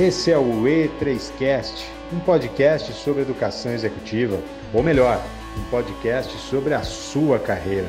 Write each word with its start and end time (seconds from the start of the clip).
Esse 0.00 0.30
é 0.30 0.38
o 0.38 0.62
E3Cast, 0.62 1.90
um 2.14 2.20
podcast 2.20 2.92
sobre 2.92 3.22
educação 3.22 3.72
executiva, 3.72 4.36
ou 4.72 4.80
melhor, 4.80 5.16
um 5.58 5.70
podcast 5.72 6.38
sobre 6.38 6.72
a 6.72 6.84
sua 6.84 7.40
carreira. 7.40 7.88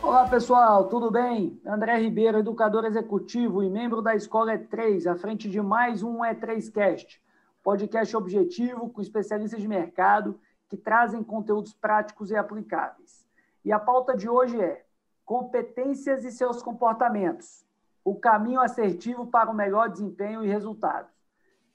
Olá 0.00 0.28
pessoal, 0.28 0.88
tudo 0.88 1.10
bem? 1.10 1.60
André 1.66 1.98
Ribeiro, 1.98 2.38
educador 2.38 2.84
executivo 2.84 3.60
e 3.60 3.68
membro 3.68 4.00
da 4.00 4.14
Escola 4.14 4.56
E3, 4.56 5.10
à 5.10 5.16
frente 5.16 5.50
de 5.50 5.60
mais 5.60 6.04
um 6.04 6.18
E3Cast, 6.18 7.18
podcast 7.64 8.16
objetivo 8.16 8.88
com 8.88 9.02
especialistas 9.02 9.60
de 9.60 9.66
mercado 9.66 10.38
que 10.68 10.76
trazem 10.76 11.24
conteúdos 11.24 11.74
práticos 11.74 12.30
e 12.30 12.36
aplicáveis. 12.36 13.26
E 13.64 13.72
a 13.72 13.80
pauta 13.80 14.16
de 14.16 14.28
hoje 14.28 14.60
é 14.60 14.84
competências 15.24 16.24
e 16.24 16.30
seus 16.30 16.62
comportamentos 16.62 17.66
o 18.04 18.14
caminho 18.14 18.60
assertivo 18.60 19.26
para 19.26 19.50
o 19.50 19.54
melhor 19.54 19.88
desempenho 19.88 20.44
e 20.44 20.48
resultados. 20.48 21.10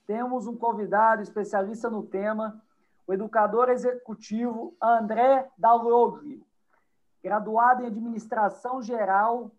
Temos 0.05 0.47
um 0.47 0.55
convidado 0.55 1.21
especialista 1.21 1.89
no 1.89 2.03
tema, 2.03 2.61
o 3.05 3.13
educador 3.13 3.69
executivo 3.69 4.75
André 4.81 5.49
Dalloglio, 5.57 6.45
graduado 7.23 7.83
em 7.83 7.87
Administração 7.87 8.81
Geral 8.81 9.51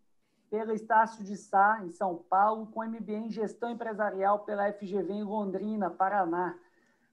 pela 0.50 0.74
Estácio 0.74 1.24
de 1.24 1.36
Sá, 1.36 1.80
em 1.82 1.90
São 1.90 2.16
Paulo, 2.30 2.66
com 2.66 2.84
MBA 2.84 3.12
em 3.12 3.30
Gestão 3.30 3.70
Empresarial 3.70 4.40
pela 4.40 4.70
FGV 4.72 5.12
em 5.12 5.24
Londrina, 5.24 5.90
Paraná. 5.90 6.54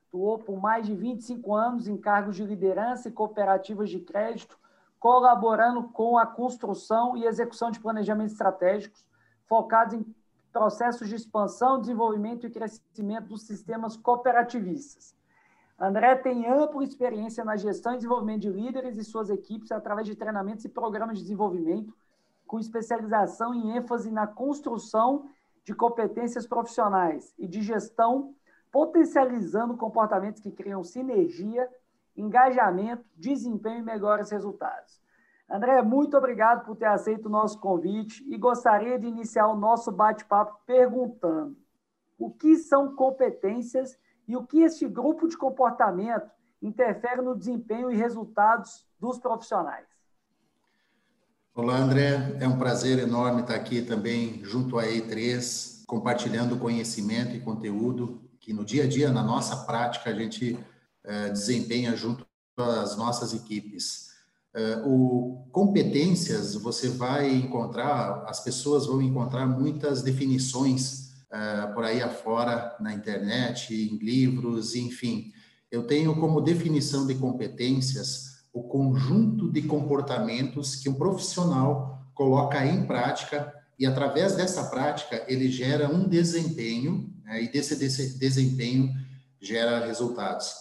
Atuou 0.08 0.38
por 0.38 0.60
mais 0.60 0.86
de 0.86 0.94
25 0.94 1.56
anos 1.56 1.88
em 1.88 1.98
cargos 1.98 2.36
de 2.36 2.44
liderança 2.44 3.08
e 3.08 3.12
cooperativas 3.12 3.90
de 3.90 4.00
crédito, 4.00 4.60
colaborando 5.00 5.84
com 5.90 6.18
a 6.18 6.26
construção 6.28 7.18
e 7.18 7.26
execução 7.26 7.72
de 7.72 7.80
planejamentos 7.80 8.34
estratégicos, 8.34 9.06
focados 9.52 9.96
em 9.96 10.06
processos 10.50 11.10
de 11.10 11.16
expansão, 11.16 11.82
desenvolvimento 11.82 12.48
e 12.48 12.50
crescimento 12.50 13.28
dos 13.28 13.42
sistemas 13.42 13.98
cooperativistas. 13.98 15.14
André 15.78 16.16
tem 16.16 16.48
ampla 16.48 16.82
experiência 16.86 17.44
na 17.44 17.58
gestão 17.58 17.92
e 17.92 17.98
desenvolvimento 17.98 18.44
de 18.44 18.50
líderes 18.50 18.98
e 18.98 19.04
suas 19.04 19.30
equipes 19.30 19.70
através 19.74 20.08
de 20.08 20.16
treinamentos 20.16 20.64
e 20.64 20.70
programas 20.70 21.18
de 21.18 21.24
desenvolvimento, 21.24 21.94
com 22.48 22.60
especialização 22.60 23.54
em 23.54 23.76
ênfase 23.76 24.10
na 24.10 24.26
construção 24.26 25.30
de 25.66 25.74
competências 25.76 26.48
profissionais 26.48 27.34
e 27.38 27.46
de 27.46 27.62
gestão, 27.62 28.34
potencializando 28.72 29.76
comportamentos 29.76 30.42
que 30.42 30.52
criam 30.52 30.82
sinergia, 30.82 31.68
engajamento, 32.16 33.04
desempenho 33.18 33.80
e 33.80 33.84
melhores 33.84 34.32
resultados. 34.32 35.01
André, 35.52 35.82
muito 35.82 36.16
obrigado 36.16 36.66
por 36.66 36.78
ter 36.78 36.86
aceito 36.86 37.26
o 37.26 37.30
nosso 37.30 37.60
convite 37.60 38.26
e 38.30 38.38
gostaria 38.38 38.98
de 38.98 39.06
iniciar 39.06 39.48
o 39.50 39.56
nosso 39.56 39.92
bate-papo 39.92 40.62
perguntando 40.66 41.58
o 42.18 42.32
que 42.32 42.56
são 42.56 42.96
competências 42.96 43.98
e 44.26 44.38
o 44.38 44.46
que 44.46 44.62
este 44.62 44.88
grupo 44.88 45.28
de 45.28 45.36
comportamento 45.36 46.32
interfere 46.62 47.22
no 47.22 47.36
desempenho 47.36 47.92
e 47.92 47.98
resultados 47.98 48.88
dos 48.98 49.20
profissionais. 49.20 49.86
Olá, 51.54 51.76
André. 51.76 52.38
É 52.40 52.48
um 52.48 52.58
prazer 52.58 53.00
enorme 53.00 53.42
estar 53.42 53.56
aqui 53.56 53.82
também 53.82 54.42
junto 54.46 54.80
à 54.80 54.86
E3, 54.86 55.84
compartilhando 55.86 56.58
conhecimento 56.58 57.36
e 57.36 57.42
conteúdo 57.42 58.22
que 58.40 58.54
no 58.54 58.64
dia 58.64 58.86
a 58.86 58.88
dia, 58.88 59.12
na 59.12 59.22
nossa 59.22 59.66
prática, 59.66 60.12
a 60.12 60.14
gente 60.14 60.58
eh, 61.04 61.30
desempenha 61.30 61.94
junto 61.94 62.26
às 62.56 62.96
nossas 62.96 63.34
equipes. 63.34 64.11
Uh, 64.54 64.88
o 64.88 65.48
competências, 65.52 66.56
você 66.56 66.90
vai 66.90 67.34
encontrar, 67.34 68.24
as 68.28 68.42
pessoas 68.42 68.86
vão 68.86 69.02
encontrar 69.02 69.46
muitas 69.46 70.02
definições 70.02 71.12
uh, 71.32 71.74
por 71.74 71.84
aí 71.84 72.02
afora, 72.02 72.76
na 72.80 72.94
internet, 72.94 73.74
em 73.74 73.98
livros, 73.98 74.76
enfim. 74.76 75.32
Eu 75.72 75.88
tenho 75.88 76.16
como 76.20 76.42
definição 76.42 77.08
de 77.08 77.16
competências 77.16 78.32
o 78.54 78.64
conjunto 78.64 79.50
de 79.50 79.62
comportamentos 79.62 80.76
que 80.76 80.90
um 80.90 80.94
profissional 80.94 82.06
coloca 82.14 82.66
em 82.66 82.86
prática 82.86 83.54
e, 83.80 83.86
através 83.86 84.36
dessa 84.36 84.66
prática, 84.66 85.26
ele 85.28 85.50
gera 85.50 85.88
um 85.88 86.08
desempenho, 86.08 87.10
né, 87.24 87.44
e 87.44 87.52
desse, 87.52 87.76
desse 87.76 88.20
desempenho 88.20 88.94
gera 89.40 89.86
resultados. 89.86 90.54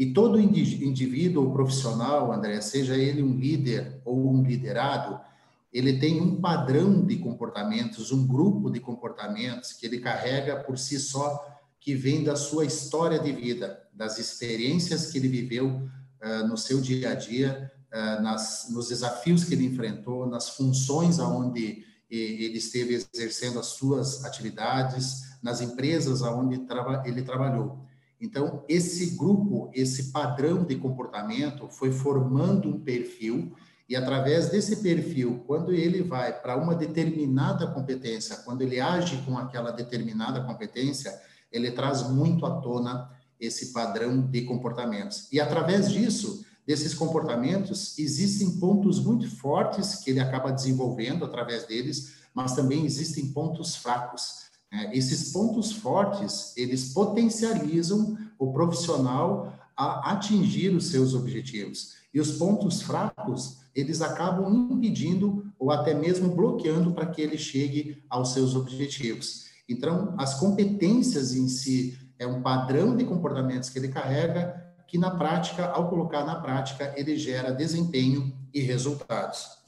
E 0.00 0.14
todo 0.14 0.40
indivíduo 0.40 1.52
profissional, 1.52 2.32
André, 2.32 2.58
seja 2.62 2.96
ele 2.96 3.22
um 3.22 3.36
líder 3.36 4.00
ou 4.02 4.32
um 4.32 4.42
liderado, 4.42 5.20
ele 5.70 5.98
tem 5.98 6.22
um 6.22 6.40
padrão 6.40 7.04
de 7.04 7.18
comportamentos, 7.18 8.10
um 8.10 8.26
grupo 8.26 8.70
de 8.70 8.80
comportamentos 8.80 9.74
que 9.74 9.84
ele 9.84 10.00
carrega 10.00 10.56
por 10.56 10.78
si 10.78 10.98
só, 10.98 11.46
que 11.78 11.94
vem 11.94 12.24
da 12.24 12.34
sua 12.34 12.64
história 12.64 13.18
de 13.18 13.30
vida, 13.30 13.78
das 13.92 14.18
experiências 14.18 15.12
que 15.12 15.18
ele 15.18 15.28
viveu 15.28 15.66
uh, 15.66 16.48
no 16.48 16.56
seu 16.56 16.80
dia 16.80 17.10
a 17.10 17.14
dia, 17.14 17.70
uh, 17.92 18.22
nas, 18.22 18.68
nos 18.70 18.88
desafios 18.88 19.44
que 19.44 19.52
ele 19.52 19.66
enfrentou, 19.66 20.26
nas 20.26 20.48
funções 20.48 21.20
aonde 21.20 21.84
ele 22.08 22.56
esteve 22.56 22.94
exercendo 22.94 23.58
as 23.60 23.66
suas 23.66 24.24
atividades, 24.24 25.36
nas 25.42 25.60
empresas 25.60 26.22
aonde 26.22 26.58
ele 27.04 27.22
trabalhou. 27.22 27.89
Então, 28.20 28.64
esse 28.68 29.16
grupo, 29.16 29.70
esse 29.72 30.12
padrão 30.12 30.62
de 30.64 30.76
comportamento 30.76 31.68
foi 31.68 31.90
formando 31.90 32.68
um 32.68 32.80
perfil 32.80 33.54
e 33.90 33.96
através 33.96 34.50
desse 34.50 34.76
perfil, 34.76 35.42
quando 35.48 35.72
ele 35.72 36.00
vai 36.00 36.32
para 36.40 36.56
uma 36.56 36.76
determinada 36.76 37.66
competência, 37.66 38.36
quando 38.44 38.62
ele 38.62 38.78
age 38.78 39.16
com 39.22 39.36
aquela 39.36 39.72
determinada 39.72 40.40
competência, 40.44 41.20
ele 41.50 41.72
traz 41.72 42.08
muito 42.08 42.46
à 42.46 42.60
tona 42.60 43.10
esse 43.40 43.72
padrão 43.72 44.20
de 44.20 44.42
comportamentos. 44.42 45.26
E 45.32 45.40
através 45.40 45.90
disso, 45.90 46.44
desses 46.64 46.94
comportamentos, 46.94 47.98
existem 47.98 48.60
pontos 48.60 49.00
muito 49.00 49.28
fortes 49.28 49.96
que 49.96 50.10
ele 50.10 50.20
acaba 50.20 50.52
desenvolvendo 50.52 51.24
através 51.24 51.66
deles, 51.66 52.12
mas 52.32 52.54
também 52.54 52.84
existem 52.84 53.32
pontos 53.32 53.74
fracos. 53.74 54.49
É, 54.72 54.96
esses 54.96 55.32
pontos 55.32 55.72
fortes, 55.72 56.56
eles 56.56 56.92
potencializam 56.92 58.16
o 58.38 58.52
profissional 58.52 59.52
a 59.76 60.12
atingir 60.12 60.74
os 60.74 60.90
seus 60.90 61.14
objetivos. 61.14 61.96
E 62.12 62.20
os 62.20 62.32
pontos 62.32 62.82
fracos, 62.82 63.60
eles 63.74 64.00
acabam 64.00 64.52
impedindo 64.70 65.50
ou 65.58 65.70
até 65.70 65.94
mesmo 65.94 66.34
bloqueando 66.34 66.92
para 66.92 67.06
que 67.06 67.20
ele 67.20 67.38
chegue 67.38 68.02
aos 68.08 68.32
seus 68.32 68.54
objetivos. 68.54 69.50
Então, 69.68 70.14
as 70.18 70.38
competências 70.38 71.34
em 71.34 71.48
si 71.48 71.98
é 72.18 72.26
um 72.26 72.42
padrão 72.42 72.96
de 72.96 73.04
comportamentos 73.04 73.70
que 73.70 73.78
ele 73.78 73.88
carrega, 73.88 74.74
que 74.86 74.98
na 74.98 75.12
prática, 75.12 75.66
ao 75.66 75.88
colocar 75.88 76.24
na 76.24 76.40
prática, 76.40 76.92
ele 76.96 77.16
gera 77.16 77.52
desempenho 77.52 78.32
e 78.52 78.60
resultados. 78.60 79.58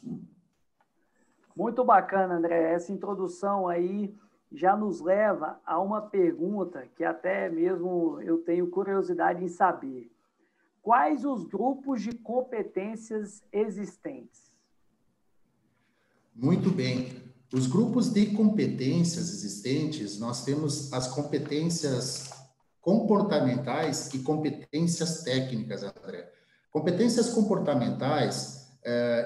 Muito 1.57 1.85
bacana, 1.85 2.35
André, 2.35 2.73
essa 2.73 2.93
introdução 2.93 3.69
aí 3.69 4.15
já 4.55 4.77
nos 4.77 5.01
leva 5.01 5.61
a 5.65 5.81
uma 5.81 6.03
pergunta 6.03 6.87
que 6.95 7.05
até 7.05 7.49
mesmo 7.49 8.21
eu 8.21 8.39
tenho 8.39 8.69
curiosidade 8.69 9.45
em 9.45 9.49
saber. 9.49 10.11
Quais 10.83 11.25
os 11.25 11.45
grupos 11.45 12.03
de 12.03 12.13
competências 12.13 13.43
existentes? 13.53 14.53
Muito 16.35 16.71
bem. 16.71 17.23
Os 17.53 17.67
grupos 17.67 18.11
de 18.11 18.35
competências 18.35 19.31
existentes, 19.31 20.19
nós 20.19 20.45
temos 20.45 20.93
as 20.93 21.07
competências 21.09 22.31
comportamentais 22.81 24.13
e 24.13 24.21
competências 24.21 25.23
técnicas, 25.23 25.83
André. 25.83 26.33
Competências 26.71 27.29
comportamentais 27.31 28.62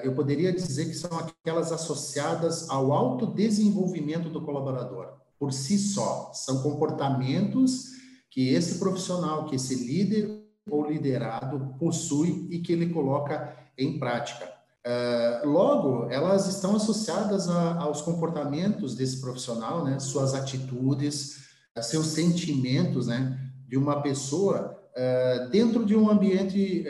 eu 0.03 0.13
poderia 0.13 0.53
dizer 0.53 0.85
que 0.85 0.93
são 0.93 1.17
aquelas 1.17 1.71
associadas 1.71 2.69
ao 2.69 2.91
autodesenvolvimento 2.91 4.29
do 4.29 4.41
colaborador, 4.41 5.13
por 5.39 5.51
si 5.51 5.77
só. 5.77 6.31
São 6.33 6.61
comportamentos 6.61 7.97
que 8.29 8.49
esse 8.49 8.77
profissional, 8.77 9.45
que 9.45 9.55
esse 9.55 9.73
líder 9.73 10.47
ou 10.69 10.87
liderado 10.87 11.75
possui 11.79 12.47
e 12.51 12.59
que 12.59 12.71
ele 12.73 12.93
coloca 12.93 13.55
em 13.77 13.97
prática. 13.97 14.51
É, 14.83 15.41
logo, 15.43 16.09
elas 16.09 16.47
estão 16.47 16.75
associadas 16.75 17.49
aos 17.49 18.01
comportamentos 18.01 18.95
desse 18.95 19.19
profissional, 19.19 19.83
né? 19.83 19.99
suas 19.99 20.33
atitudes, 20.33 21.47
seus 21.81 22.07
sentimentos, 22.07 23.07
né? 23.07 23.37
de 23.67 23.77
uma 23.77 24.01
pessoa 24.01 24.79
é, 24.95 25.47
dentro 25.49 25.85
de 25.85 25.95
um 25.95 26.09
ambiente 26.09 26.85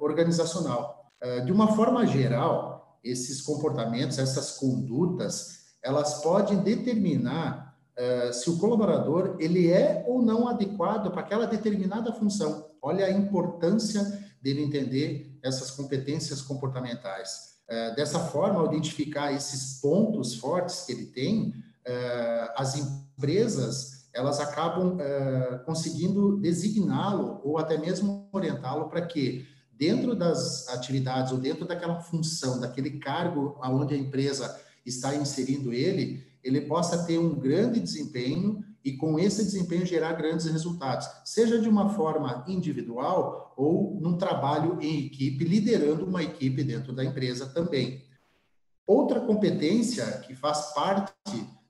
organizacional. 0.00 0.95
Eh, 1.20 1.40
de 1.40 1.52
uma 1.52 1.74
forma 1.74 2.06
geral, 2.06 2.98
esses 3.02 3.40
comportamentos, 3.40 4.18
essas 4.18 4.52
condutas, 4.52 5.66
elas 5.82 6.20
podem 6.22 6.58
determinar 6.58 7.76
uh, 7.96 8.32
se 8.32 8.50
o 8.50 8.58
colaborador 8.58 9.36
ele 9.38 9.70
é 9.70 10.04
ou 10.08 10.20
não 10.20 10.48
adequado 10.48 11.12
para 11.12 11.20
aquela 11.20 11.46
determinada 11.46 12.12
função. 12.12 12.70
Olha 12.82 13.06
a 13.06 13.10
importância 13.10 14.02
dele 14.42 14.62
entender 14.64 15.38
essas 15.42 15.70
competências 15.70 16.42
comportamentais. 16.42 17.56
Uh, 17.68 17.94
dessa 17.94 18.18
forma, 18.18 18.58
ao 18.58 18.66
identificar 18.66 19.32
esses 19.32 19.80
pontos 19.80 20.34
fortes 20.34 20.82
que 20.82 20.92
ele 20.92 21.06
tem, 21.06 21.50
uh, 21.50 22.52
as 22.56 22.76
empresas 22.76 23.94
elas 24.12 24.40
acabam 24.40 24.96
conseguindo 25.66 26.38
designá-lo 26.38 27.38
ou 27.44 27.58
até 27.58 27.76
mesmo 27.76 28.26
orientá-lo 28.32 28.88
para 28.88 29.04
que 29.04 29.46
dentro 29.76 30.14
das 30.14 30.68
atividades 30.68 31.32
ou 31.32 31.38
dentro 31.38 31.66
daquela 31.66 32.00
função, 32.00 32.60
daquele 32.60 32.98
cargo 32.98 33.58
aonde 33.60 33.94
a 33.94 33.98
empresa 33.98 34.60
está 34.84 35.14
inserindo 35.14 35.72
ele, 35.72 36.24
ele 36.42 36.62
possa 36.62 37.04
ter 37.04 37.18
um 37.18 37.34
grande 37.34 37.80
desempenho 37.80 38.64
e 38.84 38.96
com 38.96 39.18
esse 39.18 39.42
desempenho 39.44 39.84
gerar 39.84 40.12
grandes 40.12 40.46
resultados, 40.46 41.08
seja 41.24 41.60
de 41.60 41.68
uma 41.68 41.90
forma 41.90 42.44
individual 42.46 43.52
ou 43.56 43.98
num 44.00 44.16
trabalho 44.16 44.78
em 44.80 45.06
equipe, 45.06 45.44
liderando 45.44 46.06
uma 46.06 46.22
equipe 46.22 46.62
dentro 46.62 46.92
da 46.92 47.04
empresa 47.04 47.46
também. 47.46 48.04
Outra 48.86 49.20
competência 49.20 50.04
que 50.20 50.36
faz 50.36 50.72
parte 50.72 51.12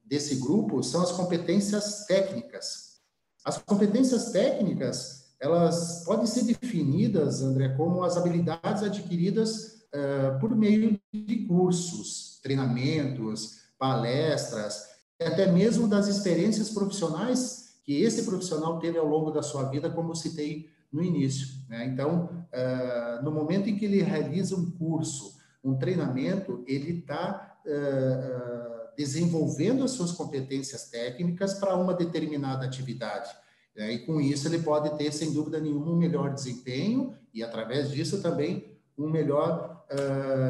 desse 0.05 0.35
grupo 0.37 0.83
são 0.83 1.03
as 1.03 1.13
competências 1.13 2.05
técnicas. 2.05 3.01
As 3.43 3.57
competências 3.57 4.31
técnicas, 4.31 5.26
elas 5.41 6.05
podem 6.05 6.27
ser 6.27 6.45
definidas, 6.45 7.43
André, 7.43 7.71
como 7.71 8.03
as 8.03 8.17
habilidades 8.17 8.83
adquiridas 8.83 9.87
uh, 9.95 10.39
por 10.41 10.55
meio 10.57 10.99
de 11.13 11.37
cursos, 11.47 12.41
treinamentos, 12.43 13.59
palestras, 13.79 14.87
até 15.21 15.51
mesmo 15.51 15.89
das 15.89 16.09
experiências 16.09 16.71
profissionais 16.71 17.67
que 17.85 18.03
esse 18.03 18.25
profissional 18.25 18.79
teve 18.79 18.99
ao 18.99 19.07
longo 19.07 19.31
da 19.31 19.43
sua 19.43 19.65
vida, 19.65 19.89
como 19.89 20.15
citei 20.15 20.69
no 20.93 21.03
início. 21.03 21.49
Né? 21.69 21.87
Então, 21.87 22.47
uh, 22.53 23.25
no 23.25 23.31
momento 23.31 23.69
em 23.69 23.77
que 23.77 23.85
ele 23.85 24.03
realiza 24.03 24.57
um 24.57 24.71
curso, 24.73 25.37
um 25.63 25.77
treinamento, 25.77 26.65
ele 26.67 27.01
está 27.01 27.59
uh, 27.65 27.71
uh, 27.71 28.97
desenvolvendo 28.97 29.85
as 29.85 29.93
suas 29.93 30.13
competências 30.13 30.89
técnicas 30.89 31.55
para 31.55 31.77
uma 31.77 31.95
determinada 31.95 32.65
atividade. 32.65 33.31
Né? 33.77 33.93
E 33.93 33.99
com 34.07 34.21
isso 34.21 34.49
ele 34.49 34.59
pode 34.59 34.97
ter, 34.97 35.13
sem 35.13 35.33
dúvida 35.33 35.61
nenhuma, 35.61 35.93
um 35.93 35.97
melhor 35.97 36.33
desempenho 36.33 37.15
e, 37.33 37.43
através 37.43 37.91
disso, 37.91 38.23
também 38.23 38.77
um 38.99 39.11
melhor 39.11 39.85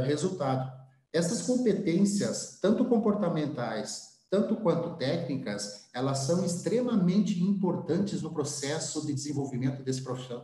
resultado. 0.06 0.72
Essas 1.12 1.42
competências, 1.42 2.58
tanto 2.60 2.86
comportamentais 2.86 4.16
tanto 4.28 4.56
quanto 4.56 4.96
técnicas, 4.96 5.88
elas 5.94 6.18
são 6.20 6.44
extremamente 6.44 7.42
importantes 7.42 8.22
no 8.22 8.32
processo 8.32 9.06
de 9.06 9.14
desenvolvimento 9.14 9.82
desse 9.82 10.02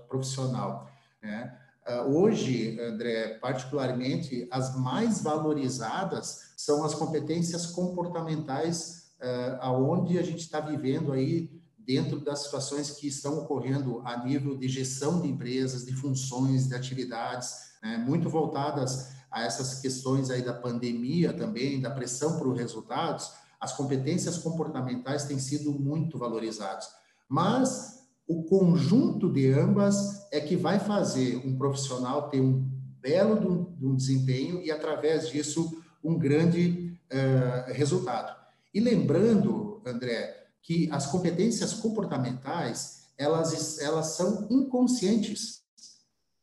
profissional. 0.09 0.89
Né? 1.21 1.59
Ah, 1.85 2.03
hoje, 2.05 2.81
André, 2.81 3.39
particularmente, 3.41 4.47
as 4.51 4.77
mais 4.77 5.21
valorizadas 5.21 6.53
são 6.57 6.85
as 6.85 6.95
competências 6.95 7.67
comportamentais, 7.67 9.13
uh, 9.21 9.59
aonde 9.61 10.19
a 10.19 10.23
gente 10.23 10.41
está 10.41 10.61
vivendo 10.61 11.13
aí 11.13 11.51
dentro 11.87 12.21
das 12.21 12.45
situações 12.45 12.91
que 12.91 13.09
estão 13.09 13.39
ocorrendo 13.39 14.03
a 14.05 14.25
nível 14.25 14.57
de 14.57 14.69
gestão 14.69 15.21
de 15.21 15.29
empresas, 15.29 15.85
de 15.85 15.93
funções, 15.93 16.69
de 16.69 16.75
atividades, 16.75 17.73
né? 17.83 17.97
muito 17.97 18.29
voltadas 18.29 19.11
a 19.31 19.43
essas 19.43 19.81
questões 19.81 20.31
aí 20.31 20.43
da 20.43 20.53
pandemia 20.53 21.33
também, 21.33 21.81
da 21.81 21.91
pressão 21.91 22.39
por 22.39 22.53
resultados, 22.55 23.33
as 23.61 23.73
competências 23.73 24.39
comportamentais 24.39 25.25
têm 25.25 25.39
sido 25.39 25.73
muito 25.73 26.19
valorizadas. 26.19 26.89
Mas 27.29 28.03
o 28.27 28.45
conjunto 28.45 29.33
de 29.33 29.53
ambas 29.53 30.27
é 30.33 30.41
que 30.41 30.57
vai 30.57 30.79
fazer 30.79 31.37
um 31.47 31.57
profissional 31.57 32.29
ter 32.29 32.41
um 32.41 32.69
belo 33.01 33.75
um 33.83 33.97
desempenho 33.97 34.63
e, 34.63 34.71
através 34.71 35.29
disso, 35.29 35.83
um 36.03 36.19
grande 36.19 36.97
uh, 37.11 37.73
resultado. 37.73 38.35
E 38.73 38.81
lembrando, 38.81 39.83
André, 39.85 40.42
que 40.63 40.89
as 40.93 41.07
competências 41.07 41.75
comportamentais, 41.75 43.09
elas, 43.19 43.79
elas 43.81 44.07
são 44.17 44.47
inconscientes. 44.49 45.63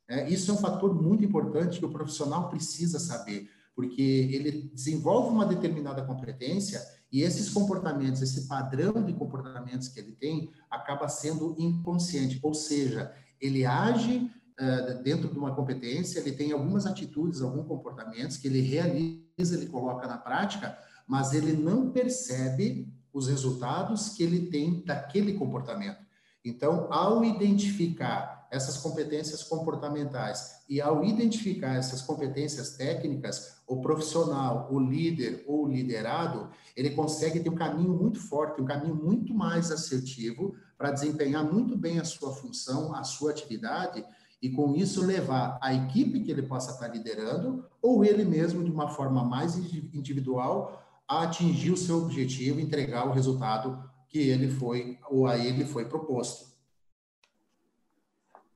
É, 0.07 0.29
isso 0.29 0.51
é 0.51 0.53
um 0.53 0.57
fator 0.57 0.93
muito 0.93 1.23
importante 1.23 1.79
que 1.79 1.85
o 1.85 1.91
profissional 1.91 2.49
precisa 2.49 2.99
saber, 2.99 3.49
porque 3.75 4.01
ele 4.01 4.69
desenvolve 4.73 5.29
uma 5.29 5.45
determinada 5.45 6.03
competência 6.03 6.85
e 7.11 7.21
esses 7.21 7.49
comportamentos, 7.49 8.21
esse 8.21 8.47
padrão 8.47 9.03
de 9.03 9.13
comportamentos 9.13 9.87
que 9.87 9.99
ele 9.99 10.11
tem, 10.11 10.51
acaba 10.69 11.07
sendo 11.07 11.55
inconsciente, 11.57 12.39
ou 12.43 12.53
seja, 12.53 13.11
ele 13.41 13.65
age 13.65 14.29
uh, 14.59 15.01
dentro 15.01 15.31
de 15.31 15.39
uma 15.39 15.55
competência, 15.55 16.19
ele 16.19 16.33
tem 16.33 16.51
algumas 16.51 16.85
atitudes, 16.85 17.41
alguns 17.41 17.65
comportamentos 17.65 18.37
que 18.37 18.47
ele 18.47 18.61
realiza, 18.61 19.55
ele 19.55 19.67
coloca 19.67 20.07
na 20.07 20.17
prática, 20.17 20.77
mas 21.07 21.33
ele 21.33 21.53
não 21.53 21.89
percebe 21.89 22.87
os 23.13 23.27
resultados 23.27 24.09
que 24.09 24.23
ele 24.23 24.47
tem 24.47 24.83
daquele 24.85 25.33
comportamento. 25.33 25.99
Então, 26.43 26.87
ao 26.91 27.23
identificar 27.23 28.47
essas 28.51 28.77
competências 28.77 29.43
comportamentais 29.43 30.61
e 30.67 30.81
ao 30.81 31.03
identificar 31.03 31.75
essas 31.75 32.01
competências 32.01 32.71
técnicas, 32.71 33.59
o 33.67 33.81
profissional, 33.81 34.67
o 34.71 34.79
líder 34.79 35.43
ou 35.47 35.65
o 35.65 35.67
liderado, 35.67 36.49
ele 36.75 36.91
consegue 36.91 37.39
ter 37.39 37.49
um 37.49 37.55
caminho 37.55 37.93
muito 37.93 38.19
forte, 38.19 38.61
um 38.61 38.65
caminho 38.65 38.95
muito 38.95 39.33
mais 39.33 39.71
assertivo 39.71 40.55
para 40.77 40.91
desempenhar 40.91 41.43
muito 41.43 41.77
bem 41.77 41.99
a 41.99 42.05
sua 42.05 42.33
função, 42.33 42.95
a 42.95 43.03
sua 43.03 43.31
atividade 43.31 44.03
e 44.41 44.49
com 44.49 44.73
isso 44.75 45.05
levar 45.05 45.59
a 45.61 45.73
equipe 45.73 46.21
que 46.21 46.31
ele 46.31 46.43
possa 46.43 46.71
estar 46.71 46.87
liderando 46.87 47.65
ou 47.81 48.03
ele 48.03 48.23
mesmo 48.23 48.63
de 48.63 48.71
uma 48.71 48.87
forma 48.89 49.23
mais 49.23 49.55
individual 49.93 50.81
a 51.09 51.23
atingir 51.23 51.71
o 51.71 51.77
seu 51.77 51.97
objetivo, 51.97 52.59
entregar 52.59 53.07
o 53.07 53.11
resultado 53.11 53.83
que 54.07 54.19
ele 54.29 54.47
foi 54.47 54.99
ou 55.09 55.25
a 55.25 55.37
ele 55.37 55.65
foi 55.65 55.85
proposto. 55.85 56.47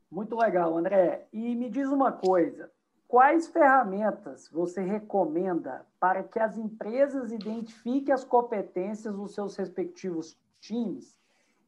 Muito 0.09 0.35
legal, 0.35 0.77
André. 0.77 1.27
E 1.33 1.55
me 1.55 1.67
diz 1.67 1.87
uma 1.87 2.11
coisa: 2.11 2.69
quais 3.07 3.47
ferramentas 3.47 4.47
você 4.51 4.81
recomenda 4.81 5.85
para 5.99 6.21
que 6.21 6.37
as 6.37 6.55
empresas 6.55 7.31
identifiquem 7.31 8.13
as 8.13 8.23
competências 8.23 9.15
dos 9.15 9.33
seus 9.33 9.55
respectivos 9.55 10.37
times 10.61 11.17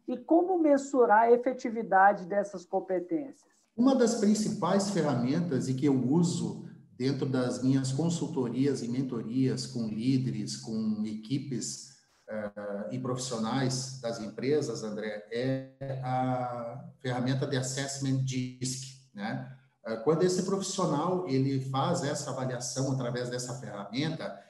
e 0.07 0.15
como 0.15 0.59
mensurar 0.59 1.23
a 1.23 1.31
efetividade 1.31 2.25
dessas 2.25 2.63
competências? 2.63 3.43
Uma 3.75 3.95
das 3.95 4.15
principais 4.15 4.91
ferramentas 4.91 5.67
e 5.67 5.73
que 5.73 5.87
eu 5.87 5.95
uso 5.95 6.64
dentro 6.97 7.25
das 7.25 7.61
minhas 7.61 7.91
consultorias 7.91 8.81
e 8.81 8.87
mentorias 8.87 9.65
com 9.67 9.87
líderes, 9.87 10.57
com 10.57 11.03
equipes 11.05 11.95
uh, 12.29 12.93
e 12.93 12.99
profissionais 12.99 13.99
das 14.01 14.19
empresas, 14.19 14.83
André, 14.83 15.27
é 15.31 15.99
a 16.03 16.85
ferramenta 17.01 17.45
de 17.45 17.57
assessment 17.57 18.23
DISC, 18.23 19.09
né? 19.13 19.51
Uh, 19.85 20.03
quando 20.03 20.23
esse 20.23 20.43
profissional 20.43 21.27
ele 21.27 21.59
faz 21.69 22.03
essa 22.03 22.31
avaliação 22.31 22.91
através 22.93 23.29
dessa 23.29 23.53
ferramenta, 23.55 24.41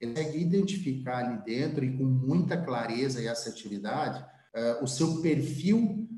ele 0.00 0.12
consegue 0.12 0.38
identificar 0.38 1.18
ali 1.18 1.44
dentro 1.44 1.84
e 1.84 1.96
com 1.96 2.04
muita 2.04 2.56
clareza 2.56 3.20
e 3.20 3.28
assertividade 3.28 4.24
uh, 4.54 4.82
o 4.84 4.88
seu 4.88 5.20
perfil 5.22 6.08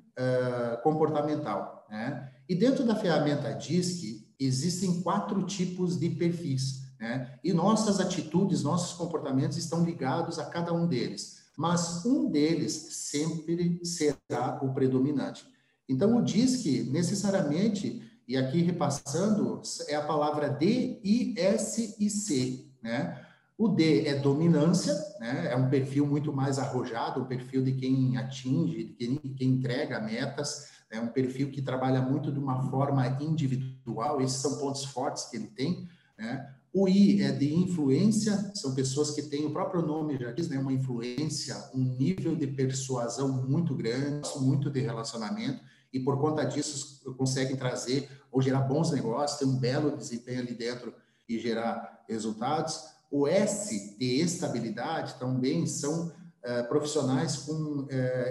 comportamental, 0.82 1.86
né? 1.88 2.30
E 2.46 2.54
dentro 2.54 2.84
da 2.84 2.94
ferramenta 2.94 3.50
DISC 3.54 4.21
existem 4.38 5.02
quatro 5.02 5.42
tipos 5.44 5.98
de 5.98 6.10
perfis. 6.10 6.82
Né? 7.00 7.38
E 7.42 7.52
nossas 7.52 8.00
atitudes, 8.00 8.62
nossos 8.62 8.96
comportamentos 8.96 9.56
estão 9.56 9.84
ligados 9.84 10.38
a 10.38 10.46
cada 10.46 10.72
um 10.72 10.86
deles, 10.86 11.42
mas 11.56 12.04
um 12.06 12.30
deles 12.30 12.72
sempre 12.92 13.80
será 13.84 14.60
o 14.62 14.72
predominante. 14.72 15.44
Então, 15.88 16.16
o 16.16 16.22
DISC, 16.22 16.84
necessariamente, 16.90 18.02
e 18.26 18.36
aqui 18.36 18.62
repassando, 18.62 19.60
é 19.88 19.94
a 19.94 20.06
palavra 20.06 20.48
D, 20.48 21.00
I, 21.04 21.34
S 21.36 21.96
e 21.98 22.08
C, 22.08 22.64
né? 22.82 23.20
O 23.58 23.68
D 23.68 24.06
é 24.06 24.14
dominância, 24.14 24.94
né? 25.20 25.48
é 25.52 25.56
um 25.56 25.68
perfil 25.68 26.06
muito 26.06 26.32
mais 26.32 26.58
arrojado, 26.58 27.20
o 27.20 27.26
perfil 27.26 27.62
de 27.62 27.72
quem 27.72 28.16
atinge, 28.16 28.84
de 28.84 28.92
quem, 28.94 29.16
quem 29.16 29.48
entrega 29.50 30.00
metas, 30.00 30.68
é 30.92 31.00
um 31.00 31.08
perfil 31.08 31.50
que 31.50 31.62
trabalha 31.62 32.02
muito 32.02 32.30
de 32.30 32.38
uma 32.38 32.70
forma 32.70 33.06
individual, 33.20 34.20
esses 34.20 34.36
são 34.36 34.58
pontos 34.58 34.84
fortes 34.84 35.24
que 35.24 35.36
ele 35.36 35.48
tem. 35.48 35.88
Né? 36.16 36.54
O 36.72 36.86
I 36.86 37.22
é 37.22 37.32
de 37.32 37.52
influência, 37.54 38.52
são 38.54 38.74
pessoas 38.74 39.10
que 39.10 39.22
têm 39.22 39.46
o 39.46 39.50
próprio 39.50 39.82
nome 39.82 40.18
já 40.18 40.30
diz, 40.30 40.48
né, 40.48 40.58
uma 40.58 40.72
influência, 40.72 41.56
um 41.74 41.82
nível 41.98 42.36
de 42.36 42.46
persuasão 42.46 43.28
muito 43.28 43.74
grande, 43.74 44.28
muito 44.38 44.70
de 44.70 44.80
relacionamento, 44.80 45.62
e 45.92 45.98
por 45.98 46.18
conta 46.20 46.44
disso 46.44 47.02
conseguem 47.16 47.56
trazer 47.56 48.08
ou 48.30 48.40
gerar 48.40 48.60
bons 48.60 48.90
negócios, 48.90 49.38
ter 49.38 49.46
um 49.46 49.58
belo 49.58 49.96
desempenho 49.96 50.40
ali 50.40 50.54
dentro 50.54 50.94
e 51.28 51.38
gerar 51.38 52.04
resultados. 52.08 52.80
O 53.10 53.26
S 53.26 53.96
de 53.98 54.20
estabilidade 54.20 55.14
também 55.18 55.66
são 55.66 56.12
profissionais 56.68 57.36
com 57.36 57.52
uh, 57.52 57.88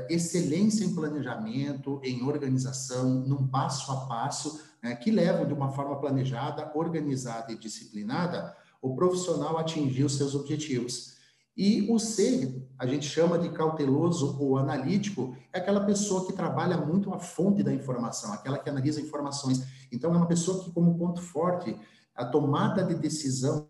excelência 0.09 0.83
em 0.83 0.93
planejamento, 0.93 2.01
em 2.03 2.21
organização, 2.23 3.09
num 3.09 3.47
passo 3.47 3.91
a 3.91 4.05
passo, 4.05 4.61
né, 4.83 4.95
que 4.95 5.11
levam 5.11 5.45
de 5.45 5.53
uma 5.53 5.71
forma 5.71 5.99
planejada, 5.99 6.71
organizada 6.75 7.51
e 7.51 7.57
disciplinada 7.57 8.55
o 8.81 8.95
profissional 8.95 9.57
a 9.57 9.61
atingir 9.61 10.03
os 10.03 10.17
seus 10.17 10.33
objetivos. 10.35 11.11
E 11.55 11.87
o 11.91 11.99
C, 11.99 12.65
a 12.79 12.87
gente 12.87 13.05
chama 13.07 13.37
de 13.37 13.49
cauteloso 13.49 14.37
ou 14.39 14.57
analítico, 14.57 15.35
é 15.53 15.59
aquela 15.59 15.81
pessoa 15.85 16.25
que 16.25 16.33
trabalha 16.33 16.77
muito 16.77 17.13
a 17.13 17.19
fonte 17.19 17.61
da 17.61 17.73
informação, 17.73 18.33
aquela 18.33 18.57
que 18.57 18.69
analisa 18.69 19.01
informações. 19.01 19.63
Então, 19.91 20.13
é 20.13 20.17
uma 20.17 20.27
pessoa 20.27 20.63
que, 20.63 20.71
como 20.71 20.97
ponto 20.97 21.21
forte, 21.21 21.77
a 22.15 22.25
tomada 22.25 22.83
de 22.83 22.95
decisão 22.95 23.69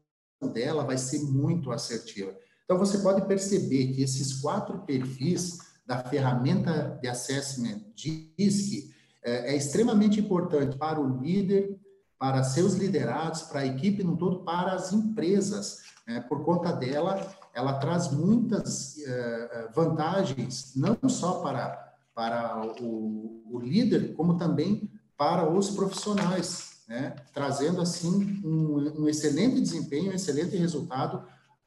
dela 0.53 0.83
vai 0.83 0.97
ser 0.97 1.19
muito 1.23 1.71
assertiva. 1.71 2.33
Então, 2.71 2.79
você 2.79 2.99
pode 2.99 3.27
perceber 3.27 3.87
que 3.87 4.01
esses 4.01 4.39
quatro 4.39 4.79
perfis 4.85 5.57
da 5.85 5.97
ferramenta 6.05 6.97
de 7.01 7.09
assessment 7.09 7.81
DISC 7.93 8.89
é, 9.21 9.51
é 9.51 9.57
extremamente 9.57 10.21
importante 10.21 10.77
para 10.77 10.97
o 10.97 11.21
líder, 11.21 11.77
para 12.17 12.45
seus 12.45 12.75
liderados, 12.75 13.41
para 13.41 13.59
a 13.59 13.65
equipe 13.65 14.05
no 14.05 14.15
todo, 14.15 14.45
para 14.45 14.71
as 14.71 14.93
empresas. 14.93 15.79
Né? 16.07 16.21
Por 16.21 16.45
conta 16.45 16.71
dela, 16.71 17.35
ela 17.53 17.73
traz 17.73 18.09
muitas 18.09 18.95
uh, 18.99 19.73
vantagens, 19.75 20.71
não 20.73 20.97
só 21.09 21.41
para, 21.41 21.93
para 22.15 22.71
o, 22.81 23.43
o, 23.51 23.59
líder, 23.59 24.13
como 24.13 24.37
também 24.37 24.89
para 25.17 25.45
os 25.45 25.71
profissionais, 25.71 26.83
né? 26.87 27.17
trazendo 27.33 27.81
assim 27.81 28.41
um, 28.45 29.01
um 29.01 29.09
excelente 29.09 29.59
desempenho, 29.59 30.13
um 30.13 30.15
excelente 30.15 30.55
resultado 30.55 31.21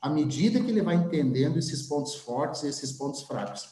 à 0.04 0.10
medida 0.10 0.60
que 0.60 0.70
ele 0.70 0.82
vai 0.82 0.96
entendendo 0.96 1.58
esses 1.58 1.84
pontos 1.84 2.14
fortes 2.16 2.62
e 2.62 2.68
esses 2.68 2.92
pontos 2.92 3.22
fracos. 3.22 3.70